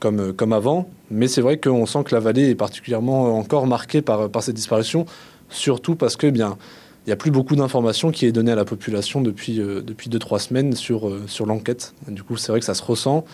comme, 0.00 0.32
comme 0.32 0.52
avant. 0.52 0.88
Mais 1.10 1.28
c'est 1.28 1.40
vrai 1.40 1.58
qu'on 1.58 1.86
sent 1.86 2.04
que 2.04 2.14
la 2.14 2.20
vallée 2.20 2.50
est 2.50 2.54
particulièrement 2.54 3.38
encore 3.38 3.66
marquée 3.66 4.02
par, 4.02 4.28
par 4.28 4.42
cette 4.42 4.56
disparition, 4.56 5.06
surtout 5.50 5.94
parce 5.94 6.16
que 6.16 6.26
eh 6.26 6.32
bien 6.32 6.56
il 7.06 7.08
n'y 7.08 7.14
a 7.14 7.16
plus 7.16 7.30
beaucoup 7.30 7.56
d'informations 7.56 8.10
qui 8.10 8.26
est 8.26 8.32
données 8.32 8.52
à 8.52 8.56
la 8.56 8.66
population 8.66 9.22
depuis, 9.22 9.60
euh, 9.60 9.80
depuis 9.80 10.10
2-3 10.10 10.38
semaines 10.38 10.76
sur, 10.76 11.08
euh, 11.08 11.22
sur 11.26 11.46
l'enquête. 11.46 11.94
Du 12.08 12.22
coup, 12.22 12.36
c'est 12.36 12.52
vrai 12.52 12.60
que 12.60 12.66
ça 12.66 12.74
se 12.74 12.82
ressent. 12.82 13.24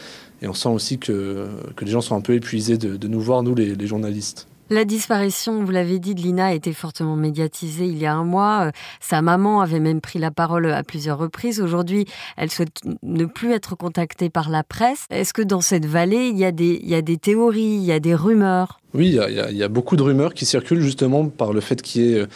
Et 0.41 0.47
on 0.47 0.55
sent 0.55 0.69
aussi 0.69 0.99
que, 0.99 1.49
que 1.75 1.85
les 1.85 1.91
gens 1.91 2.01
sont 2.01 2.15
un 2.15 2.21
peu 2.21 2.35
épuisés 2.35 2.79
de, 2.79 2.97
de 2.97 3.09
nous 3.09 3.21
voir, 3.21 3.43
nous, 3.43 3.55
les 3.55 3.87
journalistes. 3.87 4.47
La 4.69 4.85
disparition, 4.85 5.63
vous 5.63 5.71
l'avez 5.71 6.01
dit, 6.01 6.17
de 6.17 6.21
Lina 6.21 6.47
a 6.47 6.53
été 6.53 6.73
fortement 6.73 7.15
médiatisée 7.15 7.87
il 7.87 7.99
y 7.99 8.07
a 8.07 8.13
un 8.13 8.25
mois. 8.25 8.73
Sa 9.01 9.23
maman 9.23 9.61
avait 9.61 9.79
même 9.79 10.01
pris 10.01 10.19
la 10.19 10.33
parole 10.33 10.73
à 10.73 10.83
plusieurs 10.83 11.19
reprises. 11.19 11.61
Aujourd'hui, 11.61 12.05
elle 12.37 12.51
souhaite 12.51 12.81
ne 13.05 13.27
plus 13.27 13.53
être 13.53 13.77
contactée 13.77 14.29
par 14.29 14.51
la 14.51 14.65
presse. 14.65 15.07
Est-ce 15.11 15.33
que 15.33 15.43
dans 15.43 15.61
cette 15.61 15.87
vallée, 15.87 16.29
il 16.29 16.39
y 16.39 16.45
a 16.45 16.51
des, 16.51 17.17
théories, 17.17 17.77
il 17.77 17.85
y 17.85 17.93
a 17.93 18.01
des 18.01 18.17
rumeurs? 18.17 18.81
Oui, 18.93 19.07
il 19.07 19.15
y, 19.15 19.21
a, 19.21 19.51
il 19.51 19.57
y, 19.57 19.63
a, 19.63 19.69
beaucoup 19.69 19.95
de 19.95 20.03
rumeurs 20.03 20.35
qui 20.35 20.47
circulent 20.47 20.81
justement 20.81 21.29
par 21.29 21.53
le 21.53 21.61
fait 21.61 21.81
qu'il 21.81 22.03
y 22.03 22.15
ait 22.15 22.27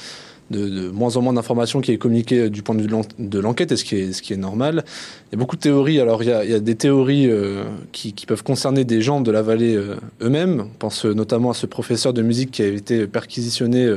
de, 0.50 0.90
moins 0.90 1.16
en 1.16 1.22
moins 1.22 1.32
d'informations 1.32 1.80
qui 1.80 1.92
est 1.92 1.98
communiquée 1.98 2.40
euh, 2.40 2.50
du 2.50 2.62
point 2.62 2.74
de 2.74 2.82
vue 2.82 2.88
de 3.18 3.38
l'enquête, 3.38 3.72
et 3.72 3.76
ce 3.76 3.84
qui, 3.84 3.96
est, 3.96 4.12
ce 4.12 4.22
qui 4.22 4.32
est 4.32 4.36
normal. 4.38 4.84
Il 5.28 5.34
y 5.34 5.36
a 5.36 5.38
beaucoup 5.38 5.56
de 5.56 5.60
théories. 5.60 6.00
Alors, 6.00 6.22
il 6.22 6.28
y 6.28 6.32
a, 6.32 6.60
des 6.60 6.74
théories 6.74 7.28
euh, 7.28 7.64
qui, 7.92 8.12
peuvent 8.26 8.42
concerner 8.42 8.84
des 8.84 9.00
gens 9.00 9.20
de 9.20 9.30
la 9.30 9.42
vallée 9.42 9.74
euh, 9.74 9.96
eux-mêmes. 10.22 10.60
On 10.60 10.78
pense 10.78 11.04
notamment 11.04 11.50
à 11.50 11.54
ce 11.54 11.66
professeur 11.66 12.12
de 12.12 12.22
musique 12.22 12.50
qui 12.50 12.62
a 12.62 12.66
été 12.66 13.06
perquisitionné 13.06 13.96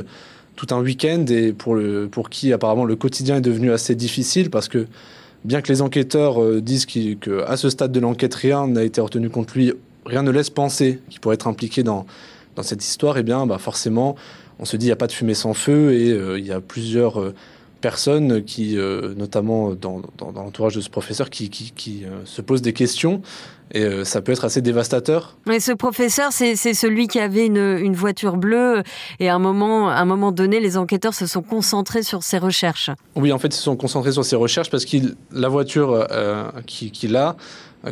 tout 0.56 0.66
un 0.70 0.80
week-end 0.80 1.24
et 1.28 1.52
pour, 1.52 1.74
le, 1.74 2.08
pour 2.08 2.30
qui, 2.30 2.52
apparemment, 2.52 2.84
le 2.84 2.96
quotidien 2.96 3.36
est 3.36 3.40
devenu 3.40 3.72
assez 3.72 3.94
difficile 3.94 4.50
parce 4.50 4.68
que, 4.68 4.86
bien 5.44 5.60
que 5.60 5.72
les 5.72 5.82
enquêteurs 5.82 6.60
disent 6.60 6.86
qu'à 6.86 7.56
ce 7.56 7.70
stade 7.70 7.92
de 7.92 8.00
l'enquête, 8.00 8.34
rien 8.34 8.66
n'a 8.66 8.84
été 8.84 9.00
retenu 9.00 9.28
contre 9.30 9.54
lui, 9.56 9.72
rien 10.06 10.22
ne 10.22 10.30
laisse 10.30 10.50
penser 10.50 11.00
qu'il 11.10 11.20
pourrait 11.20 11.34
être 11.34 11.48
impliqué 11.48 11.82
dans, 11.82 12.06
dans 12.56 12.62
cette 12.62 12.84
histoire, 12.84 13.16
et 13.16 13.20
eh 13.20 13.22
bien, 13.22 13.46
bah 13.46 13.58
forcément, 13.58 14.16
on 14.58 14.64
se 14.64 14.76
dit 14.76 14.86
il 14.86 14.88
n'y 14.88 14.92
a 14.92 14.96
pas 14.96 15.06
de 15.06 15.12
fumée 15.12 15.34
sans 15.34 15.54
feu 15.54 15.92
et 15.92 16.10
euh, 16.10 16.38
il 16.38 16.46
y 16.46 16.52
a 16.52 16.60
plusieurs 16.60 17.20
euh, 17.20 17.34
personnes 17.80 18.44
qui, 18.44 18.78
euh, 18.78 19.14
notamment 19.14 19.74
dans, 19.74 20.00
l'entourage 20.34 20.74
de 20.74 20.80
ce 20.80 20.88
professeur, 20.88 21.28
qui, 21.28 22.06
se 22.24 22.40
posent 22.40 22.62
des 22.62 22.72
questions 22.72 23.20
et 23.72 24.04
ça 24.04 24.22
peut 24.22 24.32
être 24.32 24.44
assez 24.44 24.62
dévastateur. 24.62 25.36
Mais 25.46 25.60
ce 25.60 25.72
professeur, 25.72 26.30
c'est 26.32 26.54
celui 26.54 27.08
qui 27.08 27.18
avait 27.18 27.44
une, 27.44 27.94
voiture 27.94 28.38
bleue 28.38 28.82
et 29.20 29.28
à 29.28 29.34
un 29.34 29.38
moment, 29.38 29.90
à 29.90 29.96
un 29.96 30.04
moment 30.06 30.32
donné, 30.32 30.60
les 30.60 30.78
enquêteurs 30.78 31.12
se 31.12 31.26
sont 31.26 31.42
concentrés 31.42 32.02
sur 32.02 32.22
ses 32.22 32.38
recherches. 32.38 32.90
Oui, 33.16 33.32
en 33.32 33.38
fait, 33.38 33.48
ils 33.48 33.58
se 33.58 33.62
sont 33.62 33.76
concentrés 33.76 34.12
sur 34.12 34.24
ses 34.24 34.36
recherches 34.36 34.70
parce 34.70 34.86
que 34.86 34.96
la 35.30 35.48
voiture 35.48 36.06
qu'il 36.66 37.16
a 37.16 37.36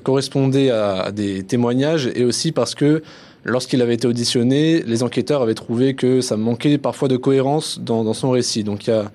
correspondait 0.03 0.71
à, 0.71 1.03
à 1.03 1.11
des 1.11 1.43
témoignages 1.43 2.11
et 2.15 2.25
aussi 2.25 2.53
parce 2.53 2.75
que 2.75 3.03
Lorsqu'il 3.45 3.83
avait 3.83 3.95
été 3.95 4.07
auditionné, 4.07 4.83
les 4.83 5.03
enquêteurs 5.03 5.43
avaient 5.43 5.55
trouvé 5.55 5.95
que 5.95 6.21
ça 6.21 6.37
manquait 6.37 6.79
parfois 6.79 7.09
de 7.09 7.17
cohérence 7.17 7.81
dans, 7.81 8.13
son 8.15 8.31
récit. 8.31 8.63
Donc 8.63 8.87
il 8.87 8.91
y, 8.91 8.93
a, 8.93 9.11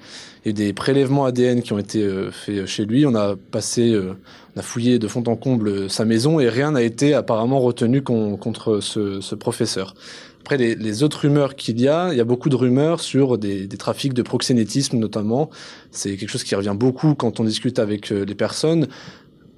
eu 0.46 0.52
des 0.52 0.74
prélèvements 0.74 1.26
ADN 1.26 1.62
qui 1.62 1.72
ont 1.72 1.78
été 1.78 2.04
euh, 2.04 2.30
faits 2.32 2.66
chez 2.66 2.86
lui. 2.86 3.06
On 3.06 3.16
a 3.16 3.36
passé, 3.38 3.92
euh, 3.92 4.14
on 4.56 4.60
a 4.60 4.64
fouillé 4.64 5.00
de 5.00 5.08
fond 5.08 5.24
en 5.28 5.38
comble 5.38 5.90
sa 5.90 6.04
maison 6.04 6.42
et 6.42 6.50
rien 6.50 6.72
n'a 6.72 6.82
été 6.82 7.14
apparemment 7.14 7.62
retenu 7.62 8.02
contre 8.02 8.82
ce, 8.82 9.36
professeur. 9.36 9.94
Après, 10.42 10.58
les, 10.58 11.04
autres 11.04 11.22
rumeurs 11.22 11.56
qu'il 11.56 11.80
y 11.80 11.88
a, 11.88 12.12
il 12.12 12.18
y 12.18 12.22
a 12.22 12.26
beaucoup 12.26 12.50
de 12.50 12.56
rumeurs 12.56 13.00
sur 13.00 13.38
des, 13.38 13.68
des 13.68 13.78
trafics 13.78 14.14
de 14.14 14.22
proxénétisme 14.22 14.98
notamment. 14.98 15.50
C'est 15.92 16.18
quelque 16.18 16.30
chose 16.30 16.44
qui 16.44 16.56
revient 16.56 16.76
beaucoup 16.78 17.16
quand 17.16 17.40
on 17.40 17.46
discute 17.46 17.80
avec 17.80 18.12
euh, 18.12 18.26
les 18.26 18.36
personnes 18.36 18.88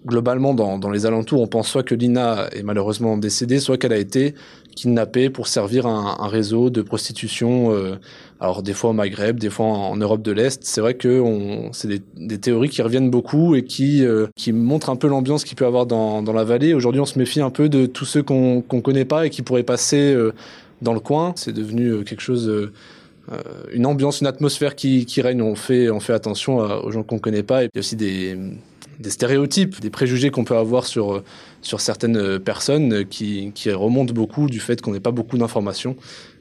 globalement, 0.06 0.54
dans, 0.54 0.90
les 0.90 1.06
alentours, 1.06 1.42
on 1.42 1.48
pense 1.48 1.68
soit 1.68 1.84
que 1.84 1.96
Lina 1.96 2.48
est 2.54 2.64
malheureusement 2.64 3.18
décédée, 3.18 3.60
soit 3.60 3.78
qu'elle 3.78 3.94
a 3.94 3.98
été 3.98 4.34
kidnappée 4.76 5.30
pour 5.30 5.48
servir 5.48 5.88
un, 5.88 6.18
un 6.20 6.28
réseau 6.28 6.70
de 6.70 6.82
prostitution. 6.82 7.74
Euh, 7.74 7.96
alors 8.40 8.64
des 8.64 8.74
fois 8.74 8.92
au 8.92 8.94
Maghreb, 8.94 9.38
des 9.38 9.50
fois 9.50 9.66
en, 9.66 9.98
Europe 9.98 10.22
de 10.22 10.32
l'Est. 10.32 10.64
C'est 10.64 10.80
vrai 10.80 10.94
que 10.94 11.22
c'est 11.74 12.02
des, 12.16 12.38
théories 12.38 12.70
qui 12.70 12.82
reviennent 12.82 13.10
beaucoup 13.10 13.56
et 13.56 13.64
qui, 13.64 14.06
euh, 14.06 14.28
qui 14.36 14.54
montrent 14.54 14.90
un 14.90 14.96
peu 14.96 15.08
l'ambiance 15.08 15.44
qu'il 15.44 15.58
peut 15.58 15.66
avoir 15.66 15.86
dans, 15.86 16.22
dans 16.22 16.34
la 16.34 16.46
vallée. 16.46 16.74
Aujourd'hui, 16.74 17.02
on 17.02 17.06
se 17.06 17.20
méfie 17.20 17.42
un 17.42 17.50
peu 17.50 17.68
de 17.68 17.86
tous 17.86 18.06
ceux 18.06 18.24
qu'on 18.24 18.62
qu'on 18.62 18.82
connaît 18.82 19.06
pas 19.06 19.26
et 19.26 19.30
qui 19.30 19.42
pourraient 19.42 19.64
passer 19.64 20.14
euh, 20.14 20.34
dans 20.82 20.94
le 20.94 21.02
coin. 21.02 21.34
C'est 21.36 21.52
devenu 21.52 22.06
quelque 22.06 22.22
chose 22.22 22.50
une 23.74 23.86
ambiance, 23.86 24.22
une 24.22 24.28
atmosphère 24.28 24.76
qui, 24.76 25.22
règne. 25.22 25.42
On 25.42 25.56
fait, 25.56 25.90
on 25.90 26.00
fait 26.00 26.14
attention 26.14 26.58
aux 26.58 26.92
gens 26.92 27.04
qu'on 27.04 27.20
connaît 27.20 27.44
pas. 27.44 27.64
Et 27.64 27.70
puis 27.70 27.80
aussi 27.80 27.96
des, 27.96 28.38
stéréotypes, 29.04 29.80
des 29.80 29.90
préjugés 29.90 30.30
qu'on 30.30 30.44
peut 30.44 30.58
avoir 30.58 30.86
sur, 30.86 31.14
euh, 31.14 31.24
sur 31.62 31.80
certaines 31.80 32.18
euh, 32.18 32.40
personnes 32.40 33.06
qui, 33.06 33.52
qui 33.54 33.72
remontent 33.72 34.14
beaucoup 34.14 34.48
du 34.48 34.60
fait 34.60 34.82
qu'on 34.82 34.92
n'ait 34.92 35.00
pas 35.00 35.12
beaucoup 35.12 35.38
d'informations 35.38 35.96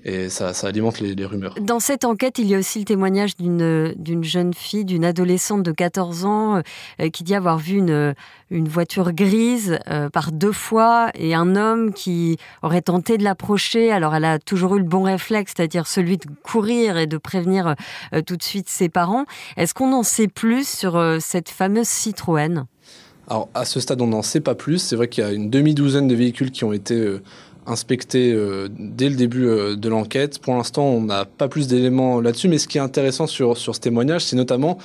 et 0.09 0.29
ça, 0.31 0.55
ça 0.55 0.69
alimente 0.69 1.01
les, 1.01 1.27
rumeurs. 1.27 1.55
Dans 1.61 1.81
cette 1.81 2.05
enquête, 2.05 2.39
il 2.39 2.47
y 2.47 2.55
a 2.55 2.59
aussi 2.59 2.79
le 2.79 2.85
témoignage 2.85 3.37
d'une, 3.37 3.95
jeune 4.23 4.55
fille, 4.55 4.85
d'une 4.85 5.05
adolescente 5.05 5.63
de 5.63 5.73
14 5.73 6.25
ans 6.25 6.63
euh, 7.01 7.11
qui 7.11 7.25
dit 7.25 7.35
avoir 7.35 7.59
vu 7.59 7.77
une, 7.77 8.15
une 8.51 8.69
voiture 8.69 9.13
grise 9.13 9.79
par 10.13 10.33
deux 10.33 10.53
fois 10.53 11.11
et 11.15 11.35
un 11.35 11.57
homme 11.57 11.93
qui 11.93 12.39
aurait 12.63 12.83
tenté 12.83 13.19
de 13.19 13.25
l'approcher. 13.25 13.93
Alors 13.93 14.15
elle 14.15 14.25
a 14.25 14.39
toujours 14.39 14.77
eu 14.77 14.79
le 14.79 14.85
bon 14.85 15.03
réflexe, 15.03 15.53
c'est-à-dire 15.57 15.87
celui 15.87 16.17
de 16.17 16.27
courir 16.43 16.97
et 16.97 17.07
de 17.07 17.19
prévenir 17.19 17.75
tout 18.27 18.37
de 18.37 18.43
suite 18.43 18.69
ses 18.69 18.89
parents. 18.89 19.25
Est-ce 19.57 19.75
qu'on 19.75 19.93
en 19.93 20.03
sait 20.03 20.29
plus 20.29 20.67
sur 20.69 21.01
cette 21.21 21.51
fameuse 21.51 21.89
Citroën? 21.89 22.65
Alors 23.29 23.49
à 23.55 23.65
ce 23.65 23.81
stade, 23.81 24.01
on 24.01 24.07
n'en 24.07 24.23
sait 24.23 24.41
pas 24.41 24.55
plus. 24.55 24.79
C'est 24.79 24.97
vrai 24.97 25.09
qu'il 25.09 25.23
y 25.23 25.27
a 25.27 25.33
une 25.33 25.51
demi-douzaine 25.51 26.09
de 26.09 26.15
véhicules 26.15 26.51
qui 26.51 26.65
ont 26.65 26.73
été 26.73 27.19
inspectés 27.69 28.33
euh, 28.33 28.69
dès 28.79 29.09
le 29.09 29.15
début 29.15 29.47
euh, 29.47 29.77
de 29.77 29.89
l'enquête. 29.89 30.39
Pour 30.39 30.55
l'instant, 30.55 30.85
on 30.85 31.03
n'a 31.03 31.25
pas 31.25 31.49
plus 31.49 31.69
d'éléments 31.69 32.21
là-dessus. 32.21 32.49
Mais 32.49 32.59
ce 32.59 32.67
qui 32.67 32.79
est 32.79 32.81
intéressant 32.81 33.27
sur, 33.27 33.57
sur 33.57 33.75
ce 33.75 33.81
témoignage, 33.81 34.25
c'est 34.25 34.37
notamment 34.37 34.79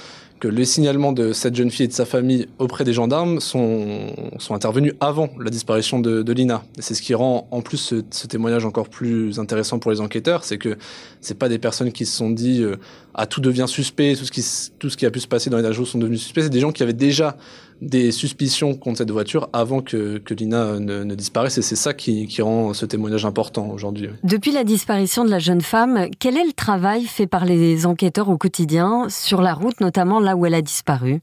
que 0.44 0.50
les 0.50 0.66
signalements 0.66 1.14
de 1.14 1.32
cette 1.32 1.56
jeune 1.56 1.72
fille 1.72 1.86
et 1.86 1.88
de 1.88 1.94
sa 1.94 2.04
famille 2.04 2.50
auprès 2.60 2.84
des 2.84 2.92
gendarmes 2.92 3.40
sont, 3.40 4.14
sont 4.40 4.54
intervenus 4.54 4.94
avant 5.00 5.30
la 5.40 5.50
disparition 5.50 6.02
de, 6.02 6.22
de 6.22 6.34
Lina. 6.34 6.66
C'est 6.80 6.96
ce 6.96 7.02
qui 7.02 7.14
rend 7.14 7.48
en 7.50 7.62
plus 7.62 7.78
ce, 8.12 8.28
témoignage 8.28 8.66
encore 8.66 8.90
plus 8.90 9.40
intéressant 9.40 9.80
pour 9.80 9.90
les 9.90 10.02
enquêteurs, 10.02 10.44
c'est 10.44 10.58
que 10.58 10.78
c'est 11.22 11.38
pas 11.38 11.48
des 11.48 11.60
personnes 11.60 11.94
qui 11.94 12.06
se 12.06 12.18
sont 12.18 12.30
dit 12.30 12.62
euh, 12.62 12.76
ah 13.14 13.26
tout 13.26 13.40
devient 13.40 13.70
suspect, 13.70 14.16
tout 14.18 14.26
ce 14.26 14.32
qui 14.34 14.46
tout 14.80 14.90
ce 14.90 14.98
qui 14.98 15.06
a 15.06 15.12
pu 15.12 15.22
se 15.22 15.30
passer 15.30 15.50
dans 15.50 15.56
les 15.56 15.64
derniers 15.64 15.78
jours 15.78 15.88
sont 15.88 15.98
devenus 15.98 16.22
suspects. 16.22 16.42
C'est 16.42 16.50
des 16.50 16.60
gens 16.60 16.74
qui 16.74 16.84
avaient 16.84 16.92
déjà 16.92 17.38
des 17.84 18.12
suspicions 18.12 18.74
contre 18.76 19.00
cette 19.00 19.12
voiture 19.12 19.50
avant 19.54 19.82
que, 19.82 20.18
que 20.18 20.34
Lina 20.34 20.80
ne, 20.80 21.04
ne 21.04 21.16
disparaisse 21.16 21.58
et 21.58 21.62
c'est 21.62 21.76
ça 21.76 21.94
qui, 21.94 22.28
qui, 22.28 22.42
rend 22.42 22.74
ce 22.74 22.86
témoignage 22.86 23.26
important 23.26 23.70
aujourd'hui. 23.70 24.10
Depuis 24.24 24.52
la 24.52 24.64
disparition 24.64 25.26
de 25.26 25.30
la 25.30 25.40
jeune 25.40 25.62
femme, 25.62 26.08
quel 26.20 26.38
est 26.38 26.46
le 26.46 26.54
travail 26.54 27.06
fait 27.06 27.28
par 27.28 27.46
les 27.46 27.86
enquêteurs 27.86 28.30
au 28.30 28.38
quotidien 28.38 29.08
sur 29.10 29.42
la 29.42 29.54
route, 29.54 29.80
notamment 29.82 30.20
là 30.20 30.36
où 30.36 30.46
elle 30.46 30.54
a 30.54 30.62
disparu? 30.62 31.22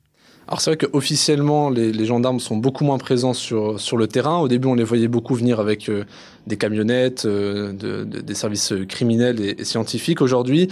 Alors 0.51 0.61
c'est 0.61 0.71
vrai 0.71 0.79
qu'officiellement, 0.79 1.71
les, 1.71 1.93
les, 1.93 2.05
gendarmes 2.07 2.41
sont 2.41 2.57
beaucoup 2.57 2.83
moins 2.83 2.99
présents 2.99 3.35
sur, 3.35 3.79
sur 3.79 3.97
le 3.97 4.09
terrain. 4.09 4.39
Au 4.39 4.49
début, 4.49 4.67
on 4.67 4.75
les 4.75 4.83
voyait 4.83 5.07
beaucoup 5.07 5.37
venir 5.37 5.61
avec 5.61 5.89
euh, 5.89 6.05
des 6.49 6.57
camionnettes, 6.57 7.25
euh, 7.25 7.73
de, 7.73 8.03
des 8.03 8.35
services 8.35 8.73
criminels 8.89 9.41
et, 9.41 9.65
scientifiques. 9.65 10.21
Aujourd'hui, 10.21 10.67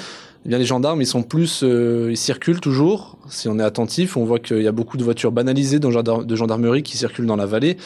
eh 0.45 0.49
bien 0.49 0.59
les 0.59 0.64
gendarmes, 0.64 1.02
ils 1.02 1.07
sont 1.07 1.23
plus, 1.23 1.62
euh, 1.62 2.09
ils 2.11 2.16
circulent 2.16 2.61
toujours. 2.61 3.18
Si 3.28 3.49
on 3.49 3.59
est 3.59 3.62
attentif, 3.62 4.16
on 4.16 4.25
voit 4.25 4.38
qu'il 4.38 4.62
y 4.62 4.66
a 4.68 4.73
beaucoup 4.73 4.97
de 4.97 5.04
voitures 5.04 5.33
banalisées 5.33 5.78
de 5.78 6.37
gendarmerie 6.37 6.83
qui 6.83 6.97
circulent 6.97 7.26
dans 7.26 7.37
la 7.37 7.45
vallée. 7.45 7.76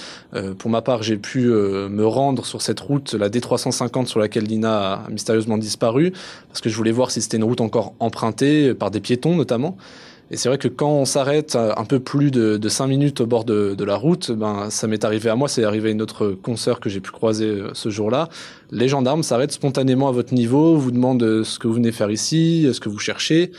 pour 0.59 0.71
ma 0.71 0.83
part, 0.83 1.03
j'ai 1.03 1.17
pu 1.17 1.47
me 1.47 2.07
rendre 2.07 2.47
sur 2.47 2.63
cette 2.63 2.79
route, 2.79 3.15
la 3.15 3.29
D350 3.29 4.07
sur 4.07 4.21
laquelle 4.21 4.45
Lina 4.45 4.93
a 4.93 5.11
mystérieusement 5.11 5.59
disparu, 5.59 6.13
parce 6.49 6.61
que 6.61 6.69
je 6.69 6.77
voulais 6.77 6.93
voir 6.93 7.11
si 7.11 7.21
c'était 7.21 7.39
une 7.39 7.45
route 7.45 7.61
encore 7.61 7.95
empruntée 7.99 8.73
par 8.75 8.93
des 8.93 9.01
piétons 9.01 9.35
notamment. 9.35 9.77
Et 10.33 10.39
c'est 10.39 10.49
vrai 10.49 10.57
que 10.57 10.67
quand 10.67 10.91
on 10.91 11.05
s'arrête 11.05 11.57
un 11.57 11.85
peu 11.85 12.01
plus 12.01 12.31
de, 12.31 12.57
de 12.57 12.69
5 12.71 12.87
minutes 12.87 13.21
au 13.21 13.27
bord 13.27 13.45
de, 13.45 13.85
la 13.85 13.97
route, 13.97 14.33
ben, 14.33 14.71
ça 14.71 14.87
m'est 14.87 15.05
arrivé 15.05 15.29
à 15.29 15.37
moi, 15.37 15.47
c'est 15.47 15.63
arrivé 15.63 15.91
à 15.91 15.93
une 15.93 16.01
autre 16.01 16.31
consoeur 16.31 16.81
que 16.81 16.89
j'ai 16.89 17.01
pu 17.01 17.11
croiser 17.11 17.49
euh, 17.49 17.71
ce 17.75 17.91
jour-là. 17.91 18.31
Les 18.71 18.89
gendarmes 18.89 19.23
s'arrêtent 19.23 19.53
spontanément 19.53 20.09
à 20.09 20.13
votre 20.13 20.33
niveau, 20.33 20.75
vous 20.77 20.91
demandent 20.91 21.23
euh, 21.23 21.45
ce 21.45 21.59
que 21.59 21.69
vous 21.69 21.75
venez 21.75 21.93
faire 21.93 22.11
ici, 22.11 22.67
ce 22.73 22.81
que 22.81 22.89
vous 22.89 22.99
cherchez. 22.99 23.53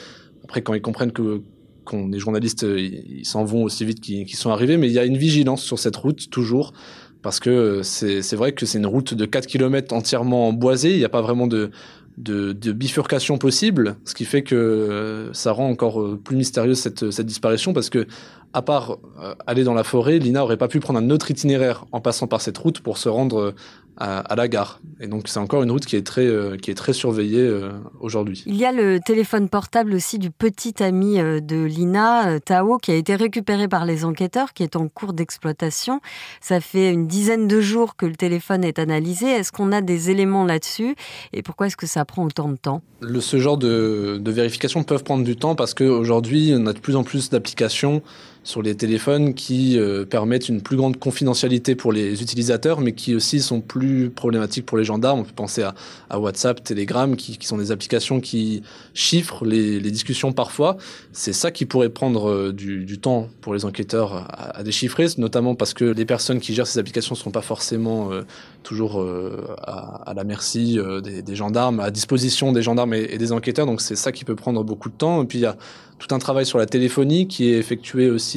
Après, 0.43 0.63
quand 0.63 0.73
ils 0.73 0.81
comprennent 0.81 1.11
que 1.11 1.41
qu'on 1.85 2.11
est 2.11 2.17
journalistes, 2.17 2.63
euh, 2.63 2.79
ils 2.79 3.25
s'en 3.25 3.43
vont 3.43 3.63
aussi 3.63 3.85
vite 3.85 4.01
qu'ils 4.01 4.27
sont 4.35 4.49
arrivés, 4.49 4.77
mais 4.77 4.87
il 4.87 4.93
y 4.93 4.99
a 4.99 5.05
une 5.05 5.17
vigilance 5.17 5.61
sur 5.61 5.77
cette 5.77 5.97
route, 5.97 6.31
toujours, 6.31 6.73
parce 7.21 7.39
que 7.39 7.81
c'est 7.83 8.35
vrai 8.35 8.53
que 8.53 8.65
c'est 8.65 8.79
une 8.79 8.87
route 8.87 9.13
de 9.13 9.25
4 9.25 9.45
km 9.45 9.93
entièrement 9.93 10.51
boisée, 10.53 10.93
il 10.93 10.97
n'y 10.97 11.05
a 11.05 11.09
pas 11.09 11.21
vraiment 11.21 11.45
de, 11.45 11.69
de, 12.17 12.71
bifurcation 12.71 13.37
possible, 13.37 13.95
ce 14.05 14.13
qui 14.13 14.25
fait 14.25 14.43
que 14.43 14.55
euh, 14.55 15.33
ça 15.33 15.51
rend 15.51 15.69
encore 15.69 16.01
euh, 16.01 16.19
plus 16.23 16.35
mystérieuse 16.35 16.79
cette, 16.79 17.11
cette 17.11 17.25
disparition 17.25 17.73
parce 17.73 17.89
que 17.89 18.07
à 18.53 18.61
part 18.61 18.97
euh, 19.21 19.35
aller 19.47 19.63
dans 19.63 19.73
la 19.73 19.83
forêt, 19.83 20.19
Lina 20.19 20.43
aurait 20.43 20.57
pas 20.57 20.67
pu 20.67 20.79
prendre 20.79 20.99
un 20.99 21.09
autre 21.09 21.31
itinéraire 21.31 21.85
en 21.91 22.01
passant 22.01 22.27
par 22.27 22.41
cette 22.41 22.57
route 22.57 22.79
pour 22.79 22.97
se 22.97 23.09
rendre 23.09 23.53
à, 23.97 24.35
la 24.35 24.47
gare. 24.47 24.79
Et 24.99 25.07
donc 25.07 25.27
c'est 25.27 25.39
encore 25.39 25.63
une 25.63 25.71
route 25.71 25.85
qui 25.85 25.95
est 25.95 26.05
très, 26.05 26.25
euh, 26.25 26.57
qui 26.57 26.71
est 26.71 26.75
très 26.75 26.93
surveillée 26.93 27.41
euh, 27.41 27.71
aujourd'hui. 27.99 28.43
Il 28.45 28.55
y 28.55 28.65
a 28.65 28.71
le 28.71 28.99
téléphone 28.99 29.49
portable 29.49 29.93
aussi 29.93 30.17
du 30.17 30.31
petit 30.31 30.81
ami 30.81 31.19
euh, 31.19 31.39
de 31.39 31.63
Lina, 31.63 32.39
Tao, 32.39 32.77
qui 32.77 32.91
a 32.91 32.95
été 32.95 33.15
récupéré 33.15 33.67
par 33.67 33.85
les 33.85 34.05
enquêteurs, 34.05 34.53
qui 34.53 34.63
est 34.63 34.75
en 34.75 34.87
cours 34.87 35.13
d'exploitation. 35.13 36.01
Ça 36.41 36.59
fait 36.59 36.91
une 36.91 37.07
dizaine 37.07 37.47
de 37.47 37.61
jours 37.61 37.95
que 37.95 38.05
le 38.05 38.15
téléphone 38.15 38.63
est 38.63 38.79
analysé. 38.79 39.27
Est-ce 39.27 39.51
qu'on 39.51 39.71
a 39.71 39.81
des 39.81 40.09
éléments 40.09 40.45
là-dessus? 40.45 40.95
Et 41.31 41.43
pourquoi 41.43 41.67
est-ce 41.67 41.77
que 41.77 41.87
ça 41.87 42.05
prend 42.05 42.25
autant 42.25 42.49
de 42.49 42.57
temps? 42.57 42.81
Le, 43.01 43.21
Ce 43.21 43.37
genre 43.37 43.57
de, 43.57 44.17
de 44.19 44.31
vérifications 44.31 44.83
peuvent 44.83 45.03
prendre 45.03 45.23
du 45.23 45.35
temps 45.35 45.55
parce 45.55 45.73
qu'aujourd'hui, 45.73 46.53
on 46.55 46.65
a 46.65 46.73
de 46.73 46.79
plus 46.79 46.95
en 46.95 47.03
plus 47.03 47.29
d'applications 47.29 48.01
sur 48.43 48.61
les 48.61 48.75
téléphones 48.75 49.33
qui 49.33 49.79
permettent 50.09 50.49
une 50.49 50.61
plus 50.61 50.77
grande 50.77 50.97
confidentialité 50.97 51.75
pour 51.75 51.91
les 51.91 52.21
utilisateurs, 52.21 52.81
mais 52.81 52.93
qui 52.93 53.15
aussi 53.15 53.41
sont 53.41 53.61
plus 53.61 53.73
plus 53.73 54.11
problématique 54.11 54.67
pour 54.67 54.77
les 54.77 54.83
gendarmes. 54.83 55.21
On 55.21 55.23
peut 55.23 55.31
penser 55.35 55.63
à, 56.09 56.19
WhatsApp, 56.19 56.63
Telegram, 56.63 57.15
qui, 57.15 57.37
sont 57.41 57.57
des 57.57 57.71
applications 57.71 58.19
qui 58.19 58.61
chiffrent 58.93 59.45
les, 59.45 59.81
discussions 59.91 60.31
parfois. 60.31 60.77
C'est 61.11 61.33
ça 61.33 61.49
qui 61.49 61.65
pourrait 61.65 61.89
prendre 61.89 62.29
euh, 62.29 62.53
du, 62.53 62.99
temps 62.99 63.29
pour 63.41 63.55
les 63.55 63.65
enquêteurs 63.65 64.27
à, 64.29 64.61
déchiffrer, 64.61 65.07
notamment 65.17 65.55
parce 65.55 65.73
que 65.73 65.85
les 65.85 66.05
personnes 66.05 66.39
qui 66.39 66.53
gèrent 66.53 66.67
ces 66.67 66.77
applications 66.77 67.15
ne 67.15 67.19
sont 67.19 67.31
pas 67.31 67.41
forcément 67.41 68.11
euh, 68.11 68.21
toujours 68.61 69.01
euh, 69.01 69.55
à, 69.63 70.13
la 70.15 70.23
merci 70.23 70.77
des, 71.03 71.35
gendarmes, 71.35 71.79
à 71.79 71.89
disposition 71.89 72.51
des 72.51 72.61
gendarmes 72.61 72.93
et, 72.93 73.07
et 73.09 73.17
des 73.17 73.31
enquêteurs. 73.31 73.65
Donc 73.65 73.81
c'est 73.81 73.95
ça 73.95 74.11
qui 74.11 74.23
peut 74.23 74.35
prendre 74.35 74.63
beaucoup 74.63 74.89
de 74.89 74.95
temps. 74.95 75.23
Et 75.23 75.25
puis 75.25 75.39
il 75.39 75.41
y 75.41 75.47
a 75.47 75.57
tout 75.97 76.13
un 76.13 76.19
travail 76.19 76.45
sur 76.45 76.57
la 76.57 76.65
téléphonie 76.65 77.27
qui 77.27 77.49
est 77.49 77.57
effectué 77.57 78.09
aussi 78.09 78.32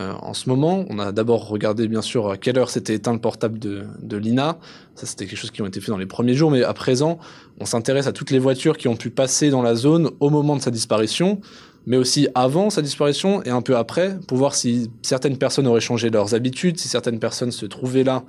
euh, 0.00 0.14
en 0.22 0.32
ce 0.32 0.48
moment. 0.48 0.86
On 0.88 0.98
a 0.98 1.12
d'abord 1.12 1.48
regardé 1.48 1.86
bien 1.86 2.00
sûr 2.00 2.30
à 2.30 2.38
quelle 2.38 2.58
heure 2.58 2.70
s'était 2.70 2.94
éteint 2.94 3.12
le 3.12 3.18
portable 3.18 3.58
de, 3.58 4.16
Lina. 4.16 4.58
Ça 4.94 5.04
c'était 5.04 5.26
quelque 5.26 5.38
chose 5.38 5.50
qui 5.50 5.60
a 5.60 5.66
été 5.66 5.82
fait 5.82 5.90
dans 5.90 5.98
les 5.98 6.06
premiers 6.06 6.32
jours, 6.32 6.50
mais 6.50 6.62
à 6.62 6.72
présent 6.72 7.18
on 7.60 7.66
s'intéresse 7.66 8.06
à 8.06 8.12
toutes 8.12 8.30
les 8.30 8.38
voitures 8.38 8.78
qui 8.78 8.88
ont 8.88 8.96
pu 8.96 9.10
passer 9.10 9.50
dans 9.50 9.60
la 9.60 9.74
zone 9.74 10.10
au 10.20 10.30
moment 10.30 10.56
de 10.56 10.62
sa 10.62 10.70
disparition, 10.70 11.42
mais 11.84 11.98
aussi 11.98 12.26
avant 12.34 12.70
sa 12.70 12.80
disparition 12.80 13.42
et 13.42 13.50
un 13.50 13.60
peu 13.60 13.76
après, 13.76 14.16
pour 14.26 14.38
voir 14.38 14.54
si 14.54 14.90
certaines 15.02 15.36
personnes 15.36 15.66
auraient 15.66 15.80
changé 15.80 16.08
leurs 16.08 16.34
habitudes, 16.34 16.78
si 16.78 16.88
certaines 16.88 17.18
personnes 17.18 17.52
se 17.52 17.66
trouvaient 17.66 18.04
là 18.04 18.24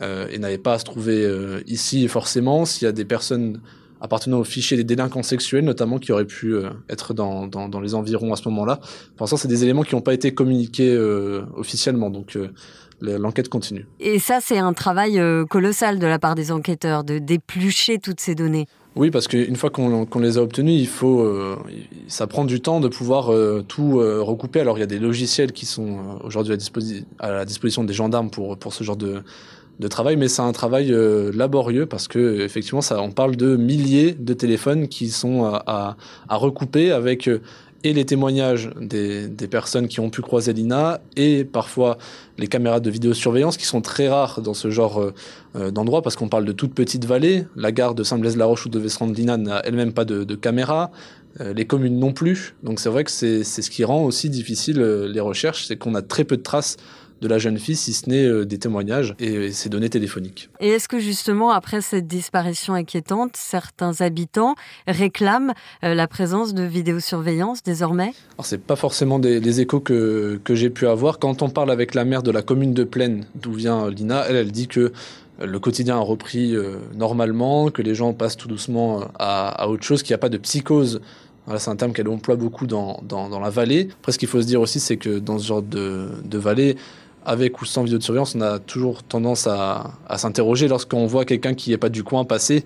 euh, 0.00 0.28
et 0.30 0.38
n'avaient 0.38 0.56
pas 0.56 0.78
se 0.78 0.84
trouver 0.84 1.26
euh, 1.26 1.60
ici 1.66 2.08
forcément, 2.08 2.64
s'il 2.64 2.86
y 2.86 2.88
a 2.88 2.92
des 2.92 3.04
personnes 3.04 3.60
appartenant 4.02 4.40
au 4.40 4.44
fichier 4.44 4.76
des 4.76 4.82
délinquants 4.82 5.22
sexuels, 5.22 5.64
notamment, 5.64 5.98
qui 5.98 6.10
auraient 6.10 6.26
pu 6.26 6.54
euh, 6.54 6.70
être 6.90 7.14
dans, 7.14 7.46
dans, 7.46 7.80
les 7.80 7.94
environs 7.94 8.32
à 8.32 8.36
ce 8.36 8.48
moment-là. 8.48 8.80
Pour 9.16 9.24
l'instant, 9.24 9.36
c'est 9.36 9.48
des 9.48 9.62
éléments 9.62 9.84
qui 9.84 9.94
n'ont 9.94 10.00
pas 10.00 10.12
été 10.12 10.34
communiqués 10.34 10.92
euh, 10.92 11.42
officiellement, 11.56 12.10
donc 12.10 12.36
euh, 12.36 12.48
l'enquête 13.00 13.48
continue. 13.48 13.86
Et 14.00 14.18
ça, 14.18 14.40
c'est 14.42 14.58
un 14.58 14.72
travail 14.72 15.20
colossal 15.48 16.00
de 16.00 16.06
la 16.06 16.18
part 16.18 16.34
des 16.34 16.50
enquêteurs, 16.50 17.04
de 17.04 17.18
d'éplucher 17.18 17.98
toutes 17.98 18.20
ces 18.20 18.34
données. 18.34 18.66
Oui, 18.94 19.10
parce 19.10 19.28
qu'une 19.28 19.56
fois 19.56 19.70
qu'on 19.70 20.18
les 20.18 20.36
a 20.36 20.42
obtenues, 20.42 20.72
il 20.72 20.86
faut, 20.86 21.26
ça 22.08 22.26
prend 22.26 22.44
du 22.44 22.60
temps 22.60 22.78
de 22.78 22.88
pouvoir 22.88 23.32
tout 23.66 23.94
recouper. 23.94 24.60
Alors 24.60 24.76
il 24.76 24.80
y 24.80 24.84
a 24.84 24.86
des 24.86 24.98
logiciels 24.98 25.52
qui 25.52 25.66
sont 25.66 26.20
aujourd'hui 26.22 26.54
à, 27.18 27.26
à, 27.26 27.32
la 27.32 27.44
disposition 27.44 27.82
des 27.82 27.94
gendarmes 27.94 28.30
pour, 28.30 28.56
pour 28.58 28.74
ce 28.74 28.84
genre 28.84 28.96
de, 28.96 29.22
de 29.82 29.88
travail, 29.88 30.16
mais 30.16 30.28
c'est 30.28 30.42
un 30.42 30.52
travail 30.52 30.92
euh, 30.92 31.30
laborieux 31.34 31.86
parce 31.86 32.08
que 32.08 32.40
effectivement, 32.40 32.80
ça, 32.80 33.02
on 33.02 33.10
parle 33.10 33.36
de 33.36 33.56
milliers 33.56 34.12
de 34.12 34.32
téléphones 34.32 34.88
qui 34.88 35.10
sont 35.10 35.44
à, 35.44 35.96
à, 36.28 36.36
recouper 36.36 36.92
avec 36.92 37.28
euh, 37.28 37.42
et 37.84 37.92
les 37.92 38.04
témoignages 38.04 38.70
des, 38.80 39.28
personnes 39.50 39.88
qui 39.88 39.98
ont 39.98 40.08
pu 40.08 40.22
croiser 40.22 40.52
Lina 40.52 41.00
et 41.16 41.42
parfois 41.42 41.98
les 42.38 42.46
caméras 42.46 42.78
de 42.78 42.88
vidéosurveillance 42.90 43.56
qui 43.56 43.66
sont 43.66 43.80
très 43.80 44.08
rares 44.08 44.40
dans 44.40 44.54
ce 44.54 44.70
genre 44.70 45.02
euh, 45.56 45.70
d'endroit 45.72 46.00
parce 46.00 46.14
qu'on 46.14 46.28
parle 46.28 46.44
de 46.44 46.52
toutes 46.52 46.74
petites 46.74 47.04
vallées. 47.04 47.44
La 47.56 47.72
gare 47.72 47.96
de 47.96 48.04
Saint-Blaise-la-Roche 48.04 48.66
où 48.66 48.68
devait 48.68 48.88
se 48.88 49.00
rendre 49.00 49.16
Lina 49.16 49.36
n'a 49.36 49.62
elle-même 49.64 49.92
pas 49.92 50.04
de, 50.04 50.22
de 50.22 50.34
caméra. 50.36 50.92
les 51.40 51.66
communes 51.66 51.98
non 51.98 52.12
plus. 52.12 52.54
Donc 52.62 52.78
c'est 52.78 52.88
vrai 52.88 53.02
que 53.02 53.10
c'est 53.10 53.42
ce 53.42 53.70
qui 53.70 53.82
rend 53.82 54.04
aussi 54.04 54.30
difficile 54.30 54.80
les 54.80 55.20
recherches, 55.20 55.66
c'est 55.66 55.76
qu'on 55.76 55.96
a 55.96 56.02
très 56.02 56.22
peu 56.22 56.36
de 56.36 56.42
traces 56.42 56.76
de 57.22 57.28
la 57.28 57.38
jeune 57.38 57.56
fille, 57.56 57.76
si 57.76 57.92
ce 57.92 58.10
n'est 58.10 58.24
euh, 58.24 58.44
des 58.44 58.58
témoignages 58.58 59.14
et 59.20 59.52
ces 59.52 59.68
données 59.68 59.88
téléphoniques. 59.88 60.50
Et 60.60 60.68
est-ce 60.70 60.88
que 60.88 60.98
justement, 60.98 61.50
après 61.50 61.80
cette 61.80 62.08
disparition 62.08 62.74
inquiétante, 62.74 63.36
certains 63.36 64.00
habitants 64.00 64.56
réclament 64.88 65.54
euh, 65.84 65.94
la 65.94 66.08
présence 66.08 66.52
de 66.52 66.64
vidéosurveillance 66.64 67.62
désormais? 67.62 68.12
Alors, 68.34 68.44
c'est 68.44 68.60
pas 68.60 68.76
forcément 68.76 69.20
des, 69.20 69.60
échos 69.60 69.80
que, 69.80 70.40
que 70.42 70.54
j'ai 70.54 70.70
pu 70.70 70.86
avoir. 70.86 71.20
Quand 71.20 71.42
on 71.42 71.48
parle 71.48 71.70
avec 71.70 71.94
la 71.94 72.04
maire 72.04 72.24
de 72.24 72.32
la 72.32 72.42
commune 72.42 72.74
de 72.74 72.84
Plaine, 72.84 73.24
d'où 73.36 73.52
vient 73.52 73.88
Lina, 73.88 74.24
elle, 74.28 74.36
elle 74.36 74.50
dit 74.50 74.66
que 74.66 74.92
le 75.40 75.58
quotidien 75.60 75.96
a 75.96 76.00
repris 76.00 76.56
euh, 76.56 76.76
normalement, 76.96 77.70
que 77.70 77.82
les 77.82 77.94
gens 77.94 78.12
passent 78.14 78.36
tout 78.36 78.48
doucement 78.48 79.04
à, 79.18 79.68
autre 79.68 79.84
chose, 79.84 80.02
qu'il 80.02 80.12
n'y 80.12 80.16
a 80.16 80.18
pas 80.18 80.28
de 80.28 80.38
psychose 80.38 81.00
voilà, 81.44 81.58
c'est 81.58 81.70
un 81.70 81.76
terme 81.76 81.92
qu'elle 81.92 82.08
emploie 82.08 82.36
beaucoup 82.36 82.68
dans, 82.68 83.00
dans, 83.02 83.40
la 83.40 83.50
vallée. 83.50 83.88
Après, 83.98 84.12
ce 84.12 84.18
qu'il 84.18 84.28
faut 84.28 84.40
se 84.40 84.46
dire 84.46 84.60
aussi, 84.60 84.78
c'est 84.78 84.96
que 84.96 85.18
dans 85.18 85.40
ce 85.40 85.46
genre 85.48 85.62
de, 85.62 86.08
de 86.24 86.38
vallée, 86.38 86.76
avec 87.24 87.60
ou 87.60 87.64
sans 87.64 87.82
vidéo 87.82 87.98
de 87.98 88.02
surveillance, 88.02 88.34
on 88.34 88.40
a 88.40 88.58
toujours 88.58 89.02
tendance 89.02 89.46
à, 89.46 89.92
s'interroger 90.16 90.68
lorsqu'on 90.68 91.06
voit 91.06 91.24
quelqu'un 91.24 91.54
qui 91.54 91.70
n'est 91.70 91.78
pas 91.78 91.88
du 91.88 92.04
coin 92.04 92.24
passer. 92.24 92.64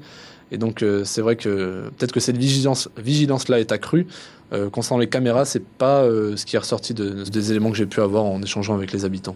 Et 0.52 0.58
donc, 0.58 0.82
euh, 0.82 1.04
c'est 1.04 1.22
vrai 1.22 1.36
que 1.36 1.90
peut-être 1.96 2.12
que 2.12 2.20
cette 2.20 2.36
vigilance, 2.36 2.88
vigilance-là 2.96 3.58
est 3.58 3.72
accrue. 3.72 4.06
Euh, 4.52 4.70
concernant 4.70 5.00
les 5.00 5.08
caméras, 5.08 5.44
c'est 5.44 5.64
pas 5.64 6.02
euh, 6.02 6.36
ce 6.36 6.46
qui 6.46 6.54
est 6.54 6.58
ressorti 6.58 6.94
des 6.94 7.50
éléments 7.50 7.70
que 7.70 7.76
j'ai 7.76 7.86
pu 7.86 8.00
avoir 8.00 8.24
en 8.24 8.40
échangeant 8.42 8.74
avec 8.74 8.92
les 8.92 9.04
habitants. 9.04 9.34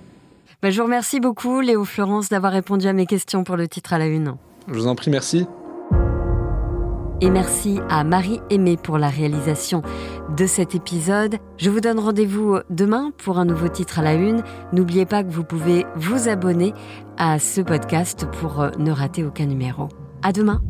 Bah, 0.62 0.70
je 0.70 0.76
vous 0.76 0.84
remercie 0.84 1.20
beaucoup, 1.20 1.60
Léo 1.60 1.84
Florence, 1.84 2.28
d'avoir 2.28 2.52
répondu 2.52 2.86
à 2.86 2.92
mes 2.92 3.06
questions 3.06 3.42
pour 3.42 3.56
le 3.56 3.66
titre 3.66 3.92
à 3.92 3.98
la 3.98 4.06
une. 4.06 4.34
Je 4.68 4.74
vous 4.74 4.86
en 4.86 4.94
prie, 4.94 5.10
merci. 5.10 5.46
Et 7.22 7.28
merci 7.28 7.80
à 7.90 8.02
Marie 8.02 8.40
Aimée 8.48 8.78
pour 8.82 8.96
la 8.96 9.10
réalisation 9.10 9.82
de 10.34 10.46
cet 10.46 10.74
épisode. 10.74 11.36
Je 11.58 11.68
vous 11.68 11.80
donne 11.80 11.98
rendez-vous 11.98 12.56
demain 12.70 13.12
pour 13.18 13.38
un 13.38 13.44
nouveau 13.44 13.68
titre 13.68 13.98
à 13.98 14.02
la 14.02 14.14
une. 14.14 14.42
N'oubliez 14.72 15.04
pas 15.04 15.22
que 15.22 15.28
vous 15.28 15.44
pouvez 15.44 15.84
vous 15.96 16.30
abonner 16.30 16.72
à 17.18 17.38
ce 17.38 17.60
podcast 17.60 18.26
pour 18.40 18.70
ne 18.78 18.90
rater 18.90 19.22
aucun 19.22 19.44
numéro. 19.44 19.88
À 20.22 20.32
demain! 20.32 20.62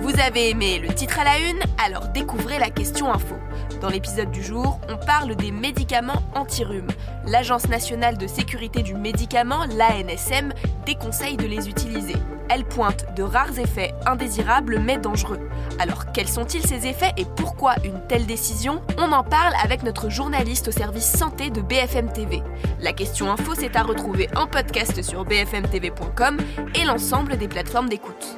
Vous 0.00 0.20
avez 0.20 0.50
aimé 0.50 0.80
le 0.86 0.94
titre 0.94 1.18
à 1.18 1.24
la 1.24 1.38
une? 1.38 1.58
Alors 1.84 2.06
découvrez 2.14 2.60
la 2.60 2.70
question 2.70 3.12
info. 3.12 3.34
Dans 3.82 3.88
l'épisode 3.88 4.30
du 4.30 4.44
jour, 4.44 4.78
on 4.88 4.96
parle 4.96 5.34
des 5.34 5.50
médicaments 5.50 6.22
anti-rhume. 6.36 6.86
L'Agence 7.26 7.68
nationale 7.68 8.16
de 8.16 8.28
sécurité 8.28 8.84
du 8.84 8.94
médicament, 8.94 9.66
l'ANSM, 9.76 10.52
déconseille 10.86 11.36
de 11.36 11.46
les 11.46 11.68
utiliser. 11.68 12.14
Elle 12.48 12.64
pointe 12.64 13.06
de 13.16 13.24
rares 13.24 13.58
effets 13.58 13.92
indésirables 14.06 14.78
mais 14.78 14.98
dangereux. 14.98 15.40
Alors 15.80 16.12
quels 16.12 16.28
sont-ils 16.28 16.64
ces 16.64 16.86
effets 16.86 17.10
et 17.16 17.24
pourquoi 17.24 17.74
une 17.84 18.00
telle 18.06 18.24
décision? 18.24 18.80
On 18.98 19.10
en 19.10 19.24
parle 19.24 19.54
avec 19.60 19.82
notre 19.82 20.08
journaliste 20.10 20.68
au 20.68 20.72
service 20.72 21.10
santé 21.10 21.50
de 21.50 21.60
BFM 21.60 22.12
TV. 22.12 22.40
La 22.78 22.92
question 22.92 23.32
info, 23.32 23.54
c'est 23.56 23.74
à 23.74 23.82
retrouver 23.82 24.28
en 24.36 24.46
podcast 24.46 25.02
sur 25.02 25.24
bfmtv.com 25.24 26.36
et 26.76 26.84
l'ensemble 26.84 27.36
des 27.36 27.48
plateformes 27.48 27.88
d'écoute. 27.88 28.36